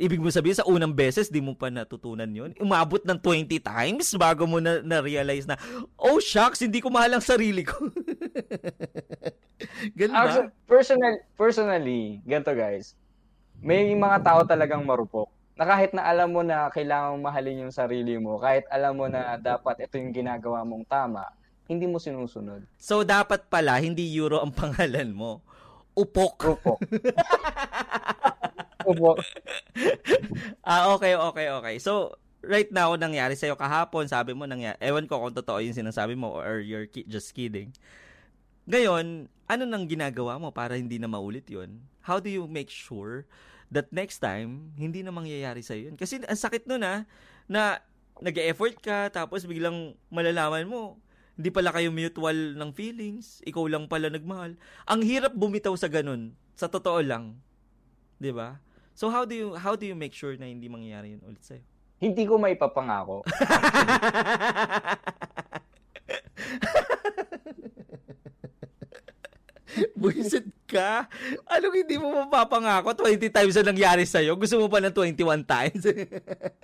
[0.00, 2.56] ibig mo sabihin sa unang beses di mo pa natutunan yun?
[2.56, 5.60] Umabot ng 20 times bago mo na, na-realize na
[6.00, 7.76] oh shucks hindi ko mahal ang sarili ko.
[9.98, 10.24] Ganun ba?
[10.24, 12.96] Actually, personal, personally ganito guys.
[13.60, 15.28] May mga tao talagang marupok
[15.60, 19.36] na kahit na alam mo na kailangan mahalin yung sarili mo, kahit alam mo na
[19.36, 21.28] dapat ito yung ginagawa mong tama,
[21.68, 22.64] hindi mo sinusunod.
[22.80, 25.44] So, dapat pala, hindi Euro ang pangalan mo.
[25.92, 26.56] Upok.
[26.56, 26.80] Upok.
[28.88, 29.20] Upok.
[30.64, 31.76] ah, okay, okay, okay.
[31.76, 36.16] So, right now, nangyari sa'yo kahapon, sabi mo, nangyari, ewan ko kung totoo yung sinasabi
[36.16, 37.68] mo or you're ki- just kidding.
[38.64, 41.84] Ngayon, ano nang ginagawa mo para hindi na maulit yon?
[42.00, 43.28] How do you make sure
[43.70, 45.94] that next time, hindi na mangyayari sa yun.
[45.94, 47.00] Kasi ang sakit nun ha, ah,
[47.46, 47.62] na
[48.20, 50.98] nag-effort ka, tapos biglang malalaman mo,
[51.40, 54.60] hindi pala kayo mutual ng feelings, ikaw lang pala nagmahal.
[54.84, 57.40] Ang hirap bumitaw sa ganun, sa totoo lang.
[58.20, 58.60] 'Di ba?
[58.92, 61.64] So how do you how do you make sure na hindi mangyayari yun ulit sa'yo?
[61.96, 63.24] Hindi ko may papangako.
[70.00, 71.06] Buisit ka?
[71.46, 72.94] Anong hindi mo mapapangako?
[72.94, 74.34] 20 times na nangyari sa'yo?
[74.34, 75.82] Gusto mo pa ng 21 times?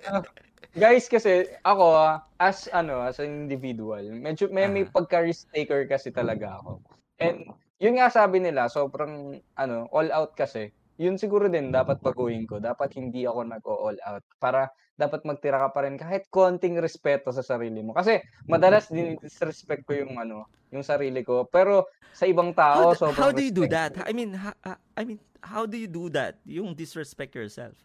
[0.07, 0.23] uh,
[0.83, 4.91] guys, kasi ako, as ano, as an individual, medyo may, may ah.
[4.91, 6.83] pagka-risk taker kasi talaga ako.
[7.17, 7.49] And
[7.81, 10.73] yun nga sabi nila, sobrang ano, all out kasi.
[10.97, 12.57] Yun siguro din dapat baguhin ko.
[12.57, 17.45] Dapat hindi ako nag-all out para dapat magtira ka pa rin kahit konting respeto sa
[17.45, 17.93] sarili mo.
[17.93, 18.19] Kasi
[18.49, 21.45] madalas din disrespect ko yung ano, yung sarili ko.
[21.45, 23.93] Pero sa ibang tao, how, how do you do that?
[24.03, 24.51] I mean, ha,
[24.97, 26.41] I mean, how do you do that?
[26.49, 27.77] Yung disrespect yourself.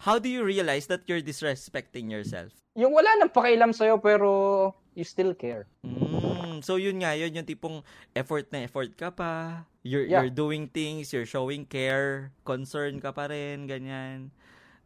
[0.00, 2.54] How do you realize that you're disrespecting yourself?
[2.78, 5.68] Yung wala nang pakialam sa'yo pero you still care.
[5.84, 7.84] Mm, so yun nga, yun yung tipong
[8.16, 9.66] effort na effort ka pa.
[9.84, 10.24] You're, yeah.
[10.24, 14.32] you're doing things, you're showing care, concern ka pa rin, ganyan.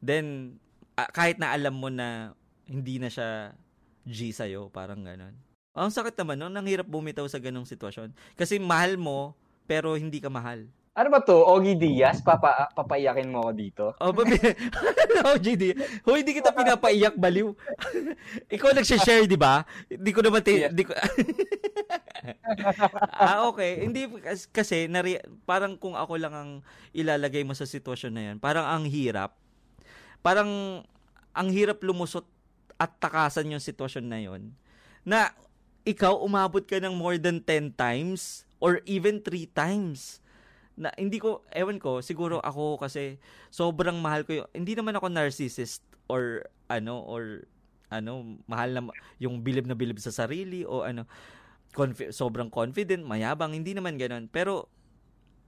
[0.03, 0.59] Then,
[0.99, 2.33] uh, kahit na alam mo na
[2.65, 3.53] hindi na siya
[4.05, 5.33] G sa'yo, parang ganon.
[5.75, 6.53] Ang sakit naman, no?
[6.53, 8.15] Nanghirap bumitaw sa ganong sitwasyon.
[8.39, 9.35] Kasi mahal mo,
[9.67, 10.69] pero hindi ka mahal.
[10.95, 11.35] Ano ba to?
[11.35, 12.23] Ogie Diaz?
[12.23, 13.85] Papa, papaiyakin mo ako dito?
[13.99, 14.39] Oh, babi.
[15.35, 15.83] Ogie Diaz.
[16.07, 17.51] Hoy, hindi kita pinapaiyak, baliw.
[18.55, 19.67] Ikaw nag-share, di ba?
[19.91, 20.71] Hindi ko naman, ti- yeah.
[20.71, 20.95] di ko...
[23.19, 23.83] ah, okay.
[23.83, 24.07] Hindi,
[24.55, 26.51] kasi, nari- parang kung ako lang ang
[26.95, 29.35] ilalagay mo sa sitwasyon na yan, parang ang hirap.
[30.25, 30.81] Parang,
[31.37, 32.25] ang hirap lumusot
[32.81, 34.43] at takasan yung sitwasyon na yon
[35.05, 35.37] na
[35.85, 40.25] ikaw umabot ka ng more than 10 times or even 3 times.
[40.81, 43.21] Na hindi ko, ewan ko, siguro ako kasi
[43.53, 47.45] sobrang mahal ko yung, hindi naman ako narcissist or ano, or
[47.93, 48.81] ano, mahal na,
[49.21, 51.05] yung bilib na bilib sa sarili o ano,
[51.77, 54.27] confi- sobrang confident, mayabang, hindi naman ganun.
[54.33, 54.73] Pero,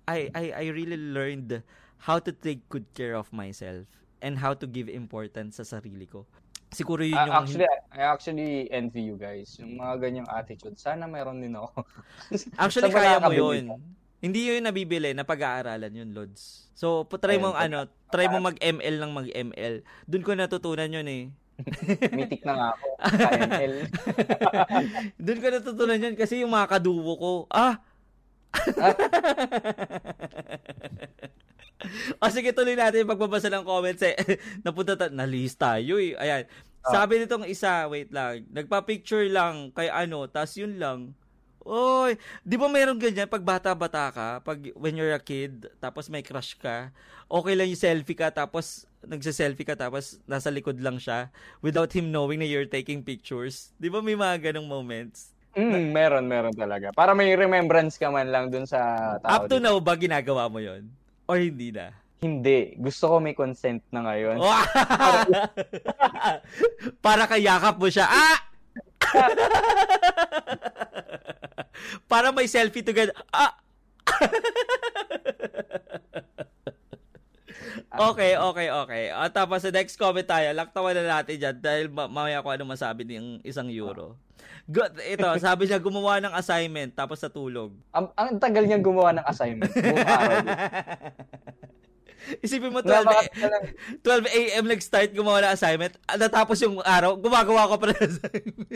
[0.05, 1.64] I, I, I really learned
[2.07, 3.89] how to take good care of myself
[4.20, 6.24] and how to give importance sa sarili ko.
[6.72, 7.30] Siguro yun yung...
[7.30, 9.54] Uh, actually, I actually envy you guys.
[9.62, 10.76] Yung mga ganyang attitude.
[10.76, 11.86] Sana mayroon din ako.
[12.62, 13.70] actually, kaya mo yun.
[14.18, 16.66] Hindi yun nabibili na pag-aaralan yun, Lods.
[16.76, 19.74] So, try mo ano, try mo mag-ML ng mag-ML.
[20.04, 21.24] Doon ko natutunan yun eh.
[22.16, 22.86] Mitik na nga ako.
[23.22, 23.74] KML.
[25.16, 27.80] Doon ko natutunan yun kasi yung mga kaduwo ko, ah!
[32.20, 34.16] O sige, tuloy natin yung pagbabasa ng comments eh.
[34.64, 36.16] Napunta ta- na-list tayo eh.
[36.16, 36.49] Ayan.
[36.87, 37.03] Ah.
[37.03, 41.12] Sabi nitong isa, wait lang, nagpa-picture lang kay ano, tas yun lang.
[41.66, 42.14] Oy,
[42.47, 46.55] 'di ba meron ganyan pag bata-bata ka, pag when you're a kid, tapos may crush
[46.55, 46.95] ka,
[47.27, 51.27] okay lang yung selfie ka tapos nagse-selfie ka tapos nasa likod lang siya
[51.66, 53.74] without him knowing na you're taking pictures.
[53.83, 55.35] 'Di ba may mga ganong moments?
[55.59, 56.95] Mm, meron, meron talaga.
[56.95, 59.43] Para may remembrance ka man lang dun sa tao.
[59.43, 59.66] Up to dito.
[59.66, 60.87] now ba ginagawa mo 'yon?
[61.27, 61.91] Or hindi na?
[62.22, 62.79] Hindi.
[62.81, 64.41] Gusto ko may consent na ngayon.
[67.05, 68.09] Para kayakap mo siya.
[68.09, 68.41] Ah!
[72.11, 73.12] Para may selfie together.
[73.31, 73.55] Ah!
[78.12, 79.05] okay, okay, okay.
[79.12, 83.05] At tapos sa next comment tayo, laktawan na natin dyan dahil mamaya ko ano masabi
[83.05, 84.16] ng isang euro.
[84.66, 84.99] Good.
[84.99, 87.70] Ito, sabi niya gumawa ng assignment tapos sa tulog.
[87.95, 89.70] Ang, ang tagal niyang gumawa ng assignment.
[92.43, 93.31] Isipin mo 12 a-
[94.03, 94.64] 12 a.m.
[94.66, 95.95] nag-start gumawa ng assignment.
[96.11, 98.66] Natapos yung araw, gumagawa ko pa ng assignment.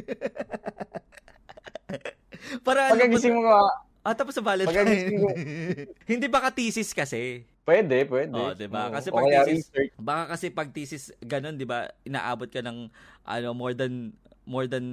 [2.67, 3.91] Para Pagkagising mo nga.
[4.01, 5.21] Ah, tapos sa Valentine.
[5.21, 5.29] mo.
[6.11, 7.45] Hindi ba ka thesis kasi?
[7.71, 8.35] Pwede, pwede.
[8.35, 8.91] Oh, 'di ba?
[8.91, 11.87] Kasi pag thesis, baka kasi pag thesis ganun, 'di ba?
[12.03, 12.91] Inaabot ka ng
[13.23, 14.11] ano more than
[14.43, 14.87] more than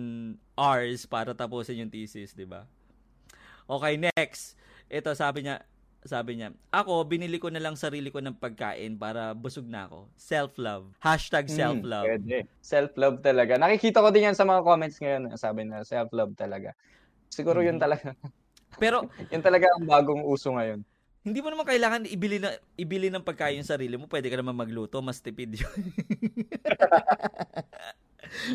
[0.54, 2.70] hours para tapusin yung thesis, 'di ba?
[3.66, 4.54] Okay, next.
[4.94, 5.66] Ito sabi niya,
[6.06, 10.08] sabi niya, ako, binili ko na lang sarili ko ng pagkain para busog na ako.
[10.16, 10.94] Self-love.
[11.02, 12.06] Hashtag hmm, self-love.
[12.06, 12.38] Hmm, pwede.
[12.64, 13.60] Self-love talaga.
[13.60, 15.36] Nakikita ko din yan sa mga comments ngayon.
[15.36, 16.72] Sabi na, self-love talaga.
[17.28, 17.84] Siguro yun mm-hmm.
[17.84, 18.16] talaga.
[18.80, 20.80] Pero yun talaga ang bagong uso ngayon.
[21.28, 24.08] Hindi mo naman kailangan ibili na ibili ng pagkain yung sarili mo.
[24.08, 25.68] Pwede ka naman magluto, mas tipid 'yun.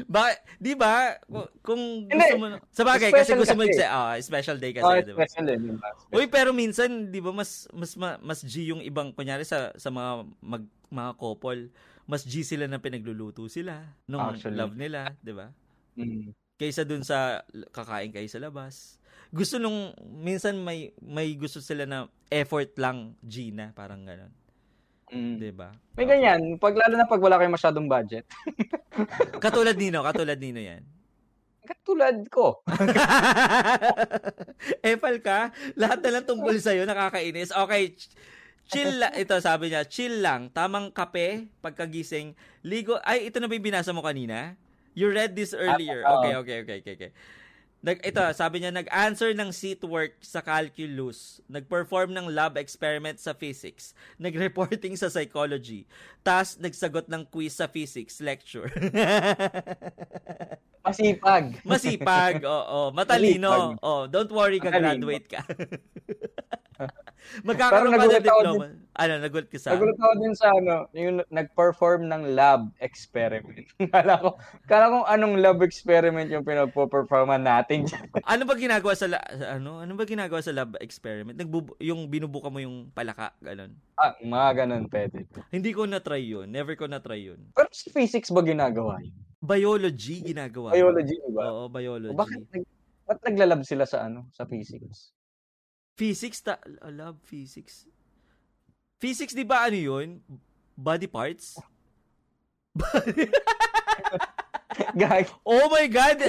[0.09, 1.21] ba, 'di ba?
[1.61, 5.13] Kung gusto mo sa bagay kasi gusto mo kasi ah, special day kasi, oh, 'di
[5.13, 5.29] ba?
[5.29, 5.89] Special day, diba?
[6.17, 7.93] Uy, pero minsan 'di ba mas mas
[8.25, 11.69] mas G yung ibang kunyari sa sa mga mag, mga couple,
[12.09, 14.57] mas G sila na pinagluluto sila nung Actually.
[14.57, 15.53] love nila, 'di ba?
[16.01, 17.43] Mm kaysa dun sa
[17.75, 19.02] kakain kayo sa labas.
[19.33, 24.33] Gusto nung minsan may may gusto sila na effort lang Gina, parang gano'n.
[25.09, 25.37] Mm.
[25.41, 25.73] 'Di ba?
[25.97, 26.21] May okay.
[26.21, 28.29] ganyan, pag lalo na pag wala kayong masyadong budget.
[29.45, 30.85] katulad nino, katulad nino 'yan.
[31.63, 32.61] Katulad ko.
[34.85, 37.55] Epal ka, lahat na lang tungkol sa iyo nakakainis.
[37.55, 37.97] Okay,
[38.67, 42.35] chill la- ito sabi niya, chill lang, tamang kape pagkagising,
[42.67, 42.99] ligo.
[43.07, 44.59] Ay, ito na ba yung binasa mo kanina?
[44.93, 46.05] You read this earlier.
[46.05, 47.11] Ah, okay, okay, okay, okay, okay.
[47.83, 53.35] Nag, ito, sabi niya, nag-answer ng seat work sa calculus, nag-perform ng lab experiment sa
[53.35, 53.91] physics,
[54.23, 55.83] nag-reporting sa psychology,
[56.23, 58.71] tas nagsagot ng quiz sa physics lecture.
[60.87, 61.59] Masipag.
[61.67, 62.95] Masipag, oo.
[62.95, 63.75] Matalino.
[63.83, 65.43] Oh, don't worry, ka-graduate ka.
[67.47, 68.65] Magkakaroon pa ng diploma.
[68.69, 69.73] Din, ano, nagulat ka sa?
[69.73, 73.65] Nagulat ako din sa ano, yung nag-perform ng lab experiment.
[73.95, 74.37] kala ko,
[74.69, 77.72] kala ko anong lab experiment yung pinagpo-performan natin.
[78.33, 79.19] ano ba ginagawa sa, la,
[79.49, 81.39] ano, ano ba ginagawa sa lab experiment?
[81.39, 83.73] Nagbubu, yung binubuka mo yung palaka, ganun.
[83.97, 85.25] Ah, mga ganun pwede.
[85.49, 86.49] Hindi ko na-try yun.
[86.51, 87.41] Never ko na-try yun.
[87.57, 89.17] Pero sa physics ba ginagawa yun?
[89.43, 90.71] Biology ginagawa.
[90.71, 91.51] Biology, ba?
[91.51, 92.15] Oo, biology.
[92.15, 92.65] O bakit, nag,
[93.09, 95.11] ba't naglalab sila sa ano, sa physics?
[95.99, 97.91] Physics, ta- I love physics.
[99.03, 100.23] Physics, di ba ano yun?
[100.79, 101.59] Body parts?
[104.97, 105.29] Gag.
[105.45, 106.19] Oh my God!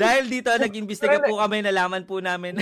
[0.00, 2.60] Dahil dito, nag-imbestiga po kami, nalaman po namin.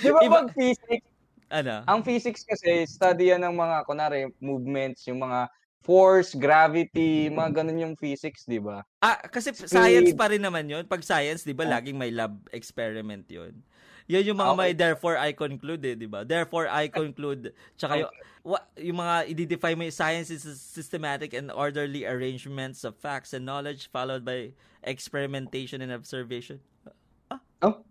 [0.00, 1.06] Di ba Iba, pag physics,
[1.50, 1.82] ano?
[1.88, 5.50] Ang physics kasi, study yan ng mga, kunwari, movements, yung mga
[5.80, 8.84] force, gravity, mga ganun yung physics, di ba?
[9.00, 9.72] Ah, kasi Speed.
[9.72, 10.84] science pa rin naman yun.
[10.84, 11.80] Pag science, di ba, ah.
[11.80, 13.64] laging may lab experiment yun.
[14.10, 14.58] Yan yung mga okay.
[14.58, 16.26] may therefore I conclude eh, di ba?
[16.26, 17.54] Therefore I conclude.
[17.78, 18.10] Tsaka yung,
[18.42, 23.46] wa, yung mga i-define mo science is a systematic and orderly arrangements of facts and
[23.46, 24.50] knowledge followed by
[24.82, 26.58] experimentation and observation.
[27.30, 27.38] Ah?
[27.62, 27.86] Oh?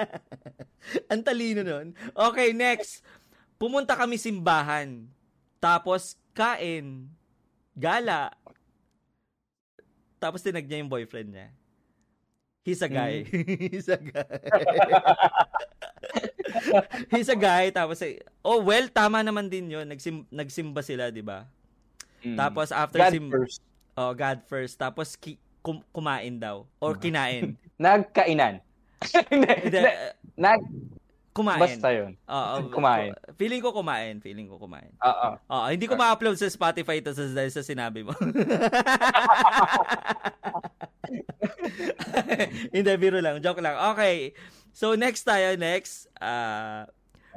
[1.12, 1.92] Ang talino nun.
[2.16, 3.04] Okay, next.
[3.60, 5.04] Pumunta kami simbahan.
[5.60, 7.12] Tapos, kain.
[7.76, 8.32] Gala.
[10.16, 11.52] Tapos tinag niya yung boyfriend niya.
[12.60, 13.24] He's a guy.
[13.24, 13.60] Mm.
[13.72, 14.28] He's a guy.
[17.12, 17.72] He's a guy.
[17.72, 19.88] Tapos, eh, oh well, tama naman din yun.
[19.88, 21.48] Nagsim, nagsimba sila, di ba?
[22.20, 22.36] Mm.
[22.36, 23.60] Tapos after God sim- first.
[23.96, 24.76] Oh, God first.
[24.76, 26.68] Tapos ki- kum- kumain daw.
[26.80, 27.56] Or kinain.
[27.80, 28.60] Nagkainan.
[30.36, 30.60] Nag
[31.32, 31.60] kumain.
[31.60, 32.16] Basta yun.
[32.26, 32.54] Oo.
[32.76, 33.14] kumain.
[33.38, 34.20] Feeling ko kumain.
[34.20, 34.90] Feeling ko kumain.
[35.00, 35.28] Oo.
[35.38, 35.66] Oo.
[35.70, 38.12] Hindi ko ma-upload sa Spotify ito sa, sa sinabi mo.
[42.74, 43.42] Hindi, biro lang.
[43.42, 43.76] Joke lang.
[43.94, 44.32] Okay.
[44.74, 45.54] So, next tayo.
[45.58, 46.06] Next.
[46.18, 46.86] Uh,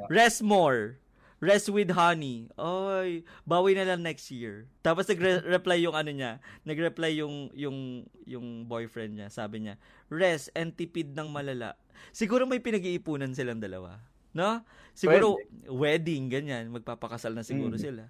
[0.10, 1.03] rest more.
[1.44, 2.48] Rest with honey.
[2.56, 4.72] Oy, bawi na lang next year.
[4.80, 9.28] Tapos nag-reply yung ano niya, nag-reply yung yung yung boyfriend niya.
[9.28, 9.76] Sabi niya,
[10.08, 11.76] "Rest and tipid ng malala."
[12.16, 14.00] Siguro may pinag-iipunan silang dalawa,
[14.32, 14.64] no?
[14.96, 15.68] Siguro Pwede.
[15.68, 17.84] wedding ganyan, magpapakasal na siguro mm.
[17.84, 18.04] sila.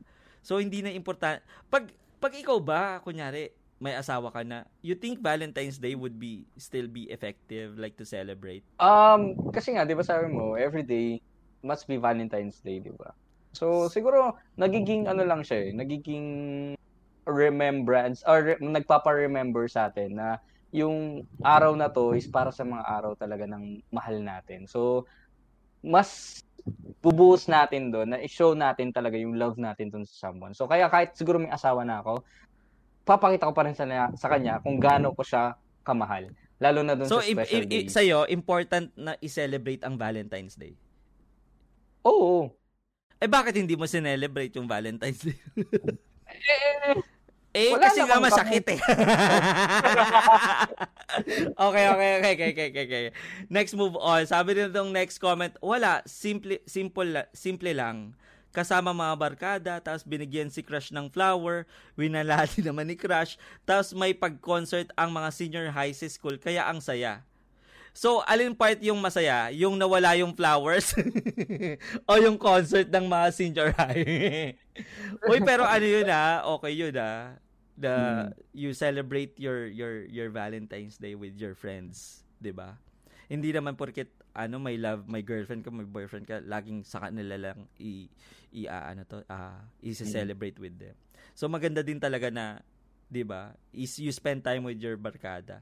[0.46, 1.42] So hindi na importante.
[1.74, 1.90] Pag
[2.22, 3.50] pag ikaw ba, kunyari,
[3.82, 8.06] may asawa ka na, you think Valentine's Day would be still be effective like to
[8.06, 8.62] celebrate?
[8.78, 11.18] Um, kasi nga, 'di ba sabi mo, every day
[11.66, 13.12] must be Valentine's Day, 'di ba?
[13.54, 16.28] So, siguro, nagiging ano lang siya eh, nagiging
[17.30, 20.36] remembrance or re- nagpapa-remember sa atin na
[20.74, 24.66] yung araw na to is para sa mga araw talaga ng mahal natin.
[24.66, 25.06] So,
[25.86, 26.42] mas
[27.04, 30.58] bubuhos natin doon na i-show natin talaga yung love natin doon sa someone.
[30.58, 32.26] So, kaya kahit siguro may asawa na ako,
[33.06, 33.86] papakita ko pa rin sa,
[34.18, 35.54] sa kanya kung gaano ko siya
[35.86, 36.32] kamahal.
[36.58, 37.86] Lalo na doon so, sa special i- i- day.
[37.92, 40.74] So, sa'yo, important na i-celebrate ang Valentine's Day?
[42.08, 42.63] Oo.
[43.24, 45.40] Eh bakit hindi mo sinelebrate yung Valentine's Day?
[47.56, 48.80] eh, eh kasi nga masakit eh.
[51.56, 53.04] okay, okay, okay, okay, okay, okay.
[53.48, 54.28] Next move on.
[54.28, 58.12] Sabi din itong next comment, wala, simple, simple, simple lang.
[58.52, 61.64] Kasama mga barkada, tapos binigyan si Crush ng flower,
[61.96, 67.24] winalati naman ni Crush, tapos may pag-concert ang mga senior high school, kaya ang saya.
[67.94, 69.54] So, alin part yung masaya?
[69.54, 70.98] Yung nawala yung flowers?
[72.10, 74.58] o yung concert ng mga senior high?
[75.30, 76.42] Uy, pero ano yun ah?
[76.58, 77.38] Okay yun ah.
[77.78, 78.26] The, mm.
[78.54, 82.26] You celebrate your, your, your Valentine's Day with your friends.
[82.42, 82.82] ba?
[83.30, 87.38] Hindi naman porket ano may love, may girlfriend ka, may boyfriend ka, laging sa kanila
[87.38, 88.10] lang i,
[88.50, 90.64] i uh, ano to, uh, i-celebrate mm.
[90.66, 90.98] with them.
[91.38, 92.66] So maganda din talaga na
[93.14, 93.54] 'di ba?
[93.70, 95.62] Is you spend time with your barkada.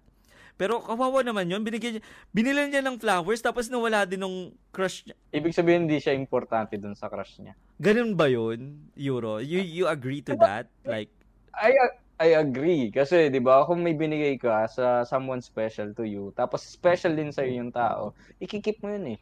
[0.61, 1.65] Pero kawawa naman yun.
[1.65, 5.17] Binigyan niya, binilan niya ng flowers tapos nawala din ng crush niya.
[5.33, 7.57] Ibig sabihin hindi siya importante dun sa crush niya.
[7.81, 9.41] Ganun ba yun, Euro?
[9.41, 10.69] You, you agree to that?
[10.85, 11.09] Like,
[11.57, 11.73] I,
[12.21, 12.93] I agree.
[12.93, 17.33] Kasi, di ba, kung may binigay ka sa someone special to you, tapos special din
[17.33, 19.19] sa yung tao, ikikip mo yun eh.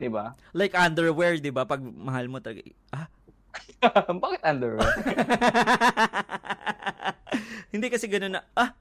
[0.00, 0.32] Di ba?
[0.56, 1.68] Like underwear, di ba?
[1.68, 3.12] Pag mahal mo talaga, ah,
[4.24, 4.88] Bakit underwear?
[7.74, 8.72] Hindi kasi ganun na, ah,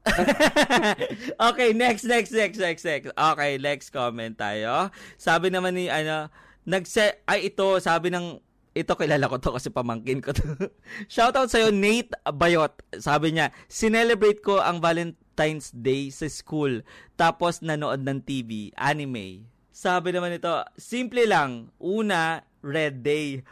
[1.50, 3.08] okay, next, next, next, next, next.
[3.12, 4.88] Okay, next comment tayo.
[5.20, 6.32] Sabi naman ni, ano,
[6.64, 8.40] nagse, ay ito, sabi ng,
[8.70, 10.46] ito kilala ko to kasi pamangkin ko to.
[11.12, 12.72] Shoutout sa'yo, Nate Bayot.
[12.96, 16.80] Sabi niya, sinelebrate ko ang Valentine's Day sa school.
[17.18, 19.44] Tapos nanood ng TV, anime.
[19.74, 21.72] Sabi naman ito, simple lang.
[21.80, 23.42] Una, Red Day.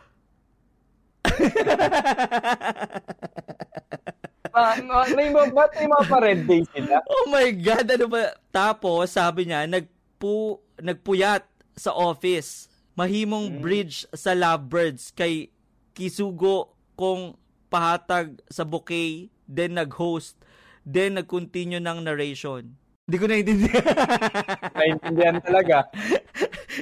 [4.59, 6.99] uh, may mga, ba't may mga pa-red day sila?
[7.07, 8.35] Oh my God, ano ba?
[8.51, 11.47] Tapos, sabi niya, nagpu, nagpuyat
[11.79, 12.67] sa office.
[12.99, 13.61] Mahimong hmm.
[13.63, 15.55] bridge sa lovebirds kay
[15.95, 17.39] Kisugo kung
[17.71, 20.35] pahatag sa bouquet, then nag-host,
[20.83, 22.75] then nag-continue ng narration.
[23.09, 23.87] Hindi ko naintindihan.
[24.79, 25.89] naintindihan talaga.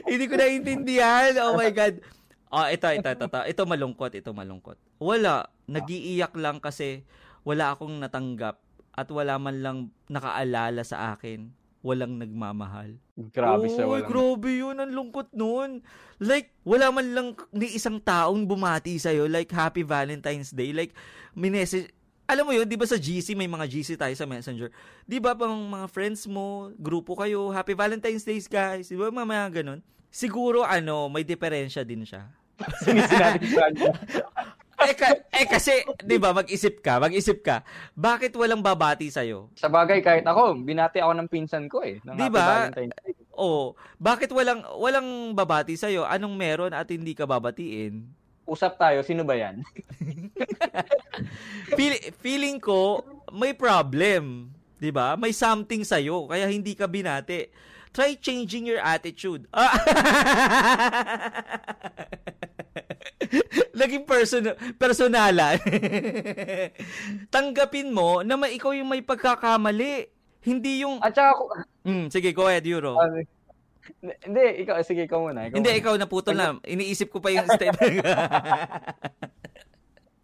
[0.03, 1.31] Hindi ko naintindihan.
[1.39, 2.03] Oh my God.
[2.51, 3.41] Oh, ito, ito, ito, ito.
[3.47, 4.75] Ito malungkot, ito malungkot.
[4.99, 5.47] Wala.
[5.71, 7.07] Nagiiyak lang kasi
[7.47, 8.59] wala akong natanggap
[8.91, 9.79] at wala man lang
[10.11, 11.55] nakaalala sa akin.
[11.87, 12.99] walang nagmamahal.
[13.31, 14.11] Grabe sa walang...
[14.11, 14.75] grabe yun.
[14.75, 15.87] Ang lungkot nun.
[16.19, 19.31] Like, wala man lang ni isang taong bumati sa'yo.
[19.31, 20.75] Like, Happy Valentine's Day.
[20.75, 20.91] Like,
[21.31, 21.95] minessage,
[22.27, 24.67] alam mo yun, di ba sa GC, may mga GC tayo sa Messenger.
[25.07, 28.91] Di ba pang mga friends mo, grupo kayo, Happy Valentine's Day guys.
[28.91, 29.81] Di ba mga, mga ganun?
[30.11, 32.27] Siguro, ano, may diferensya din siya.
[32.83, 33.47] Sinabi
[34.77, 35.73] eh, ka, eh kasi,
[36.05, 37.65] 'di ba, mag-isip ka, mag-isip ka.
[37.97, 39.49] Bakit walang babati sa iyo?
[39.57, 41.97] Sa bagay kahit ako, binati ako ng pinsan ko eh.
[42.05, 42.69] 'Di ba?
[43.37, 46.05] Oh, bakit walang walang babati sa iyo?
[46.05, 48.05] Anong meron at hindi ka babatiin?
[48.45, 49.65] Usap tayo, sino ba 'yan?
[51.79, 53.01] Feel, feeling ko
[53.33, 55.17] may problem, 'di ba?
[55.17, 57.49] May something sa iyo kaya hindi ka binati.
[57.97, 59.49] Try changing your attitude.
[63.81, 65.57] Naging person personalan.
[67.35, 70.13] Tanggapin mo na ma- ikaw yung may pagkakamali.
[70.45, 71.01] Hindi yung...
[71.01, 71.65] At saka...
[71.89, 73.01] Mm, sige, go ahead, Euro.
[73.01, 73.25] Uh,
[74.05, 75.49] hindi, ikaw, sige, ikaw muna.
[75.49, 75.81] Ikaw hindi, muna.
[75.81, 76.61] ikaw, naputol na.
[76.69, 77.81] Iniisip ko pa yung step.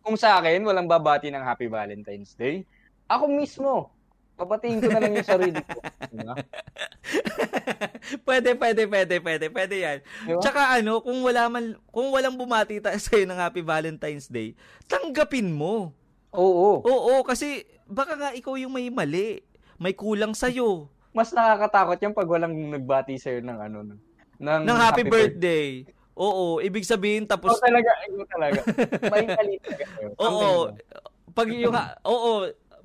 [0.04, 2.68] Kung sa akin, walang babati ng Happy Valentine's Day,
[3.08, 3.91] ako mismo,
[4.36, 5.78] Papatingin ko na lang yung sarili ko.
[6.12, 6.34] Diba?
[8.26, 9.98] pwede, pwede, pwede, pwede, pwede yan.
[10.26, 10.40] Diba?
[10.40, 14.56] Tsaka ano, kung wala man, kung walang bumati tayo sa'yo ng Happy Valentine's Day,
[14.88, 15.92] tanggapin mo.
[16.32, 16.80] Oo.
[16.80, 19.44] Oo, kasi baka nga ikaw yung may mali.
[19.76, 20.88] May kulang sa'yo.
[21.12, 23.78] Mas nakakatakot yan pag walang nagbati sa'yo ng ano,
[24.40, 25.66] ng, ng happy, happy birthday.
[25.84, 26.00] birthday.
[26.12, 27.56] Oo, ibig sabihin tapos...
[27.56, 28.60] Oo talaga, ikaw talaga.
[29.08, 29.84] May mali talaga.
[30.24, 30.76] Oo.
[31.32, 31.72] Pag yung,
[32.04, 32.30] oo,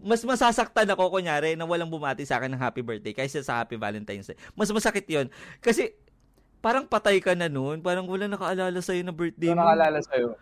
[0.01, 3.77] mas masasaktan ako kunyari na walang bumati sa akin ng happy birthday kaysa sa happy
[3.79, 4.37] Valentine's Day.
[4.53, 5.27] Mas masakit 'yon.
[5.61, 5.93] Kasi
[6.61, 9.61] parang patay ka na noon, parang wala nakaalala sa iyo na birthday mo.
[9.61, 10.35] nakaalala sa iyo.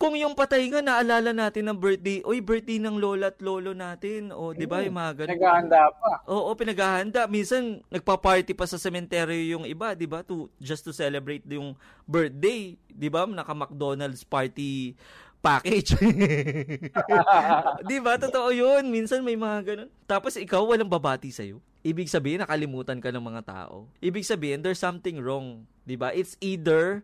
[0.00, 4.32] Kung yung patay nga, naalala natin ng birthday, oy, birthday ng lola at lolo natin.
[4.32, 5.36] O, di ba, yung mga ganun.
[5.36, 6.12] Pinaghahanda pa.
[6.24, 7.28] Oo, pinaghahanda.
[7.28, 10.24] Minsan, nagpa-party pa sa sementeryo yung iba, di ba?
[10.24, 11.76] To, just to celebrate yung
[12.08, 12.80] birthday.
[12.88, 13.28] Di ba?
[13.28, 14.96] Naka-McDonald's party
[15.40, 15.96] package.
[17.88, 18.20] 'Di ba?
[18.20, 18.86] Totoo 'yun.
[18.92, 19.90] Minsan may mga ganun.
[20.04, 21.58] Tapos ikaw walang babati sa iyo.
[21.80, 23.88] Ibig sabihin nakalimutan ka ng mga tao.
[24.04, 26.12] Ibig sabihin there's something wrong, 'di ba?
[26.12, 27.00] It's either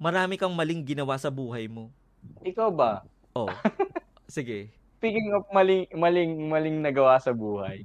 [0.00, 1.92] marami kang maling ginawa sa buhay mo.
[2.40, 3.04] Ikaw ba?
[3.36, 3.52] Oh.
[4.26, 4.72] Sige.
[5.04, 7.84] Speaking of maling maling maling nagawa sa buhay.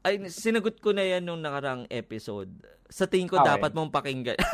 [0.00, 2.48] Ay sinagot ko na 'yan nung nakarang episode
[2.94, 3.48] sa tingin ko okay.
[3.48, 4.38] dapat mong pakinggan.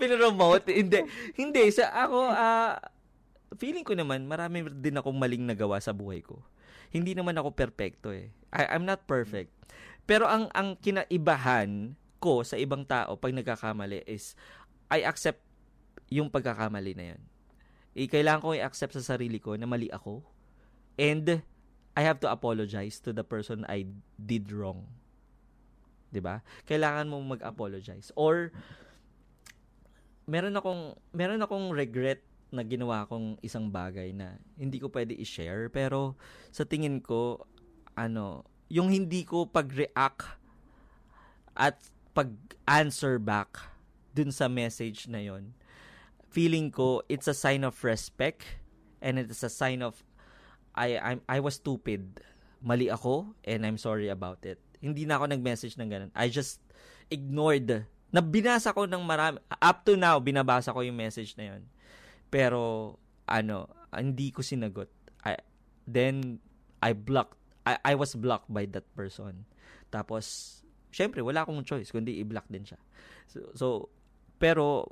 [0.00, 0.72] Pinromote.
[0.72, 1.04] hindi.
[1.34, 1.62] Hindi.
[1.74, 2.78] Sa ako, uh,
[3.58, 6.40] feeling ko naman, marami din akong maling nagawa sa buhay ko.
[6.94, 8.30] Hindi naman ako perfecto eh.
[8.54, 9.52] I, I'm not perfect.
[10.06, 14.38] Pero ang ang kinaibahan ko sa ibang tao pag nagkakamali is
[14.86, 15.42] I accept
[16.08, 17.22] yung pagkakamali na yun.
[17.96, 20.22] Eh, kailangan ko i-accept sa sarili ko na mali ako.
[20.94, 21.42] And
[21.96, 23.88] I have to apologize to the person I
[24.20, 24.84] did wrong.
[26.12, 26.44] 'di ba?
[26.68, 28.12] Kailangan mo mag-apologize.
[28.14, 28.52] Or
[30.28, 32.22] meron akong meron akong regret
[32.54, 35.68] na ginawa kong isang bagay na hindi ko pwede i-share.
[35.68, 36.14] Pero
[36.54, 37.42] sa tingin ko
[37.96, 40.36] ano, yung hindi ko pag-react
[41.56, 41.80] at
[42.12, 43.72] pag-answer back
[44.16, 45.52] dun sa message na yon
[46.32, 48.60] feeling ko it's a sign of respect
[49.00, 50.04] and it's a sign of
[50.76, 52.20] I I'm I was stupid.
[52.60, 56.12] Mali ako and I'm sorry about it hindi na ako nag-message ng ganun.
[56.12, 56.60] I just
[57.08, 57.88] ignored.
[58.12, 59.40] Nabinasa ko ng marami.
[59.58, 61.62] Up to now, binabasa ko yung message na yun.
[62.28, 62.94] Pero,
[63.26, 64.90] ano, hindi ko sinagot.
[65.24, 65.40] I,
[65.88, 66.38] then,
[66.78, 67.36] I blocked.
[67.66, 69.42] I, I was blocked by that person.
[69.90, 70.60] Tapos,
[70.92, 72.80] syempre, wala akong choice, kundi i-block din siya.
[73.26, 73.66] So, so
[74.36, 74.86] pero,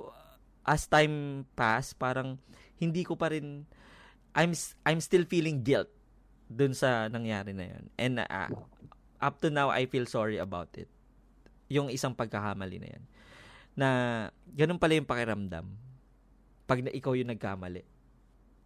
[0.65, 2.41] as time pass, parang,
[2.75, 3.63] hindi ko pa rin,
[4.35, 4.51] I'm,
[4.83, 5.87] I'm still feeling guilt
[6.51, 7.83] dun sa nangyari na yun.
[7.97, 8.51] And, uh,
[9.23, 10.91] up to now, I feel sorry about it.
[11.71, 13.03] Yung isang pagkakamali na yan.
[13.75, 13.87] Na,
[14.53, 15.65] ganun pala yung pakiramdam.
[16.67, 17.81] Pag na ikaw yung nagkamali.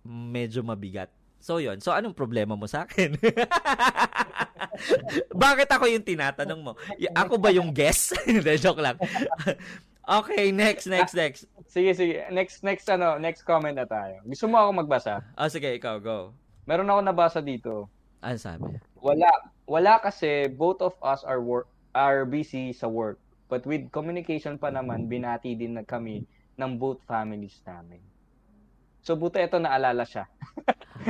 [0.03, 1.13] Medyo mabigat.
[1.39, 3.15] So, yon So, anong problema mo sa akin?
[5.43, 6.75] Bakit ako yung tinatanong mo?
[7.15, 8.11] Ako ba yung guest?
[8.27, 8.99] Hindi, joke lang.
[10.09, 11.45] Okay, next, next, next.
[11.69, 12.25] Sige, sige.
[12.33, 14.25] Next, next, ano, next comment na tayo.
[14.25, 15.21] Gusto mo ako magbasa?
[15.37, 16.33] Oh, sige, ikaw, go.
[16.65, 17.85] Meron ako nabasa dito.
[18.25, 18.73] Ano sabi?
[18.97, 19.29] Wala,
[19.69, 23.21] wala kasi both of us are work are busy sa work.
[23.49, 26.25] But with communication pa naman, binati din na kami
[26.57, 28.01] ng both families namin.
[29.01, 30.29] So buti ito naalala siya.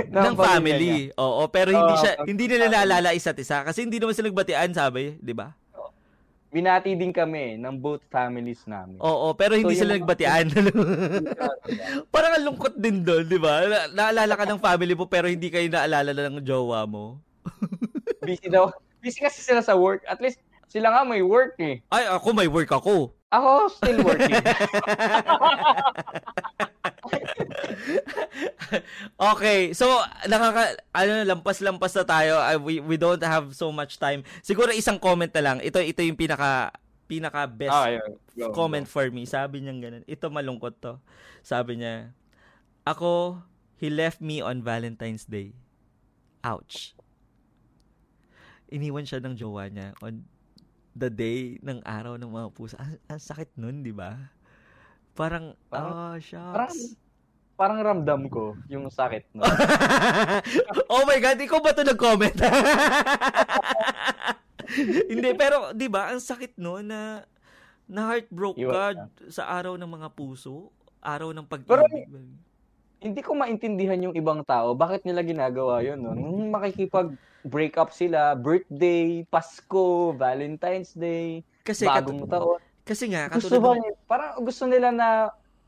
[0.07, 1.11] ng, ng family.
[1.11, 1.19] Niya.
[1.19, 5.17] Oo, pero hindi siya hindi nila naalala isa't isa kasi hindi naman sila nagbatian, sabi,
[5.19, 5.57] 'di ba?
[6.49, 8.97] Binati din kami ng both families namin.
[8.97, 10.49] Oo, pero hindi so, sila nagbatian.
[12.13, 13.69] Parang ang lungkot din doon, 'di ba?
[13.69, 17.21] Na- naalala ka ng family mo pero hindi kayo naalala ng jowa mo.
[18.25, 20.01] busy daw busy kasi sila sa work.
[20.09, 21.85] At least, sila nga may work eh.
[21.93, 23.13] Ay, ako may work ako.
[23.29, 24.41] Ako, still working.
[29.33, 29.85] okay, so
[30.29, 32.33] nakaka ano lampas-lampas na tayo.
[32.37, 34.21] Uh, we we don't have so much time.
[34.45, 35.57] Siguro isang comment na lang.
[35.59, 36.73] Ito ito yung pinaka
[37.09, 38.05] pinaka best ah, yeah.
[38.37, 38.93] go, comment go.
[38.93, 39.25] for me.
[39.25, 40.05] Sabi niya ganun.
[40.05, 41.01] Ito malungkot to.
[41.41, 42.13] Sabi niya,
[42.85, 43.41] ako
[43.79, 45.57] he left me on Valentine's Day.
[46.45, 46.93] Ouch.
[48.69, 50.21] Iniwan siya ng jowa niya on
[50.93, 52.75] the day ng araw ng mga pusa.
[52.77, 54.29] Ang, ang sakit nun, di ba?
[55.15, 56.53] Parang, parang, oh, shucks.
[56.53, 56.77] Parang,
[57.59, 59.43] parang ramdam ko yung sakit no.
[60.95, 62.39] oh my God, ikaw ba ito nag-comment?
[65.11, 67.27] Hindi, pero 'di ba, ang sakit no na
[67.83, 70.71] na heartbroke ka sa araw ng mga puso,
[71.03, 71.67] araw ng pag-ibig.
[71.67, 71.83] Pero,
[72.99, 76.15] hindi ko maintindihan yung ibang tao, bakit nila ginagawa 'yon no?
[76.15, 77.11] Nung makikipag
[77.43, 82.59] break up sila, birthday, Pasko, Valentine's Day, kasi bagong kat- taon.
[82.87, 83.83] Kasi nga, katulad gusto ba, ng...
[84.09, 85.07] parang gusto nila na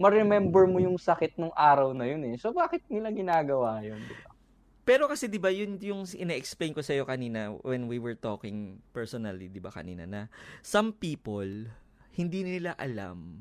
[0.02, 2.36] ma-remember mo yung sakit nung araw na yun eh.
[2.42, 4.02] So bakit nila ginagawa yun?
[4.02, 4.34] Diba?
[4.82, 8.82] Pero kasi 'di ba yun yung ina-explain ko sa iyo kanina when we were talking
[8.90, 10.26] personally, 'di ba kanina na
[10.66, 11.70] some people
[12.12, 13.40] hindi nila alam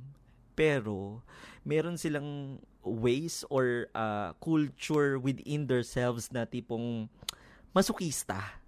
[0.55, 1.25] pero
[1.65, 7.09] meron silang ways or uh, culture within themselves na tipong
[7.73, 8.61] masukista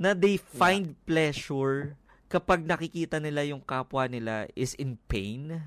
[0.00, 1.00] na they find yeah.
[1.06, 1.94] pleasure
[2.26, 5.62] kapag nakikita nila yung kapwa nila is in pain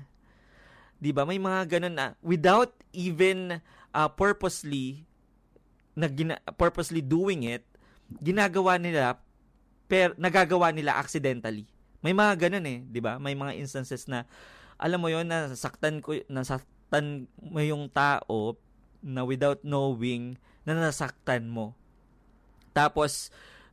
[0.98, 1.22] 'Di ba?
[1.22, 3.62] May mga ganun na without even
[3.94, 5.06] uh, purposely
[5.98, 7.66] na gina- purposely doing it,
[8.22, 9.18] ginagawa nila
[9.90, 11.66] per nagagawa nila accidentally.
[12.02, 13.18] May mga ganun eh, 'di ba?
[13.18, 14.26] May mga instances na
[14.78, 18.58] alam mo 'yon nasaktan ko nasaktan mo yung tao
[19.02, 21.74] na without knowing na nasaktan mo.
[22.74, 23.30] Tapos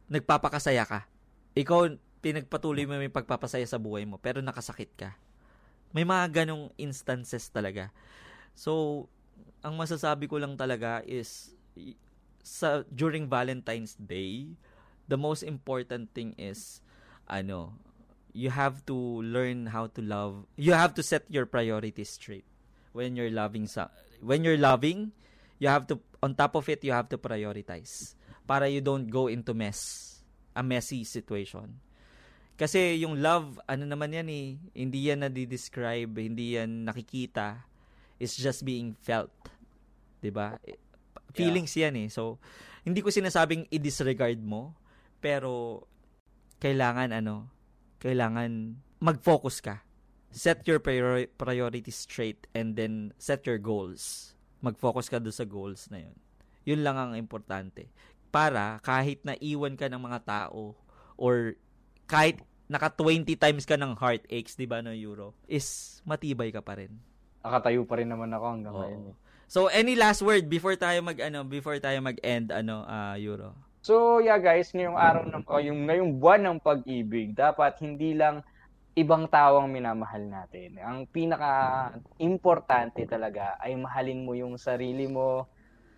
[0.10, 1.10] nagpapakasaya ka.
[1.58, 5.10] Ikaw pinagpatuloy mo yung pagpapasaya sa buhay mo pero nakasakit ka.
[5.96, 7.88] May mga ganong instances talaga.
[8.52, 9.08] So,
[9.64, 11.56] ang masasabi ko lang talaga is
[12.44, 14.52] sa during Valentine's Day,
[15.08, 16.84] the most important thing is
[17.32, 17.80] ano,
[18.36, 20.44] you have to learn how to love.
[20.60, 22.46] You have to set your priorities straight
[22.92, 23.88] when you're loving sa
[24.20, 25.16] when you're loving,
[25.64, 29.32] you have to on top of it you have to prioritize para you don't go
[29.32, 30.20] into mess,
[30.52, 31.85] a messy situation.
[32.56, 37.68] Kasi yung love, ano naman yan eh, hindi yan na-describe, hindi yan nakikita.
[38.16, 39.32] It's just being felt.
[40.24, 40.56] 'Di ba?
[41.36, 41.92] Feelings yeah.
[41.92, 42.08] yan eh.
[42.08, 42.40] So,
[42.88, 44.72] hindi ko sinasabing i-disregard mo,
[45.20, 45.84] pero
[46.64, 47.52] kailangan ano,
[48.00, 49.84] kailangan mag-focus ka.
[50.32, 54.32] Set your priori- priorities straight and then set your goals.
[54.64, 56.16] Mag-focus ka doon sa goals na yun.
[56.66, 57.92] Yun lang ang importante.
[58.32, 60.76] Para kahit na iwan ka ng mga tao
[61.16, 61.56] or
[62.06, 66.78] kahit naka 20 times ka ng heartaches, 'di ba, no Euro, is matibay ka pa
[66.82, 66.94] rin.
[67.46, 68.82] Nakatayo pa rin naman ako hanggang Oo.
[68.82, 69.14] ngayon.
[69.46, 73.54] So any last word before tayo mag ano, before tayo mag-end ano uh, Euro?
[73.86, 78.42] So yeah guys, ngayong araw ng oh, yung ngayong buwan ng pag-ibig, dapat hindi lang
[78.98, 80.82] ibang tao ang minamahal natin.
[80.82, 85.46] Ang pinaka importante talaga ay mahalin mo yung sarili mo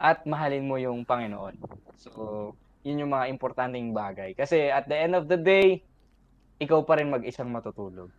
[0.01, 1.55] at mahalin mo yung Panginoon.
[1.95, 4.33] So, yun yung mga importanteng bagay.
[4.33, 5.85] Kasi at the end of the day,
[6.57, 8.09] ikaw pa rin mag-isang matutulog.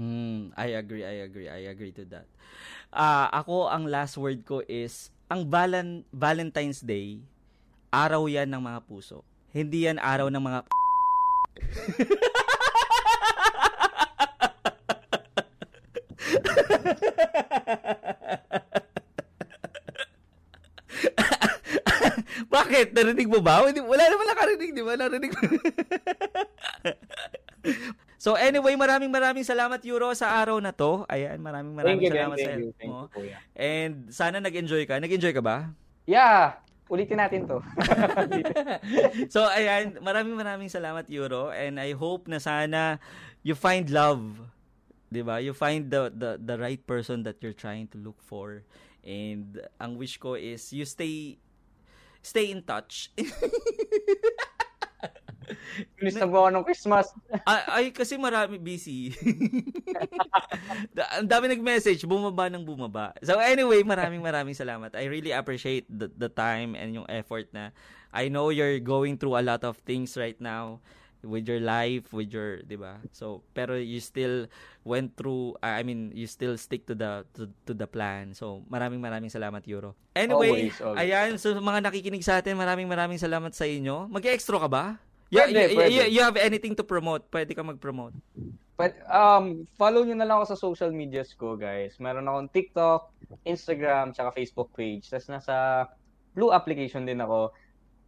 [0.00, 2.24] Hmm, I agree, I agree, I agree to that.
[2.88, 7.20] Uh, ako, ang last word ko is, ang Valen- Valentine's Day,
[7.92, 9.20] araw yan ng mga puso.
[9.50, 10.60] Hindi yan araw ng mga
[22.50, 22.94] Bakit?
[22.94, 23.62] Narinig mo ba?
[23.62, 24.98] Wala naman nakarinig, di ba?
[24.98, 25.40] Narinig mo.
[28.24, 31.04] so anyway, maraming maraming salamat Euro sa araw na to.
[31.08, 32.98] Ayan, maraming maraming thank salamat you, sa you, thank mo.
[33.16, 35.00] You, And sana nag-enjoy ka.
[35.00, 35.72] Nag-enjoy ka ba?
[36.08, 36.58] Yeah,
[36.90, 37.62] ulitin natin to.
[39.34, 42.98] so ayan, maraming maraming salamat Euro and I hope na sana
[43.46, 44.36] you find love.
[45.10, 45.42] 'Di ba?
[45.42, 48.62] You find the the the right person that you're trying to look for.
[49.02, 51.40] And ang wish ko is you stay
[52.22, 53.10] stay in touch.
[55.98, 57.10] Bilis na buwan ng Christmas.
[57.50, 59.14] ay, ay, kasi marami busy.
[61.20, 63.12] Ang dami nag-message, bumaba ng bumaba.
[63.20, 64.94] So anyway, maraming maraming salamat.
[64.96, 67.74] I really appreciate the, the time and yung effort na
[68.10, 70.82] I know you're going through a lot of things right now
[71.22, 73.00] with your life, with your, 'di ba?
[73.12, 74.48] So, pero you still
[74.84, 78.32] went through I mean, you still stick to the to, to the plan.
[78.32, 79.96] So, maraming maraming salamat, Euro.
[80.16, 81.00] Anyway, always, always.
[81.00, 84.08] ayan, so mga nakikinig sa atin, maraming maraming salamat sa inyo.
[84.08, 84.84] Mag-extra ka ba?
[85.30, 85.90] Yeah, pwede, you, pwede.
[85.94, 87.30] You, you have anything to promote?
[87.30, 88.14] Pwede ka mag-promote.
[88.74, 92.00] But, um, follow nyo na lang ako sa social medias ko, guys.
[92.02, 93.14] Meron akong TikTok,
[93.46, 95.06] Instagram, tsaka Facebook page.
[95.06, 95.86] Tapos nasa
[96.34, 97.50] Blue application din ako.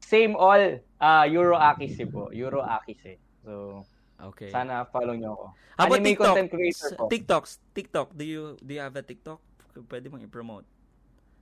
[0.02, 2.30] Same all, uh, Euro Akise po.
[2.30, 3.18] Euro Akise.
[3.42, 3.82] So,
[4.22, 4.50] okay.
[4.50, 5.46] sana follow nyo ako.
[5.78, 6.26] How about Anime TikTok?
[6.26, 7.04] content creator po.
[7.10, 9.40] TikToks, TikTok, do you do you have a TikTok?
[9.88, 10.66] Pwede mong i-promote.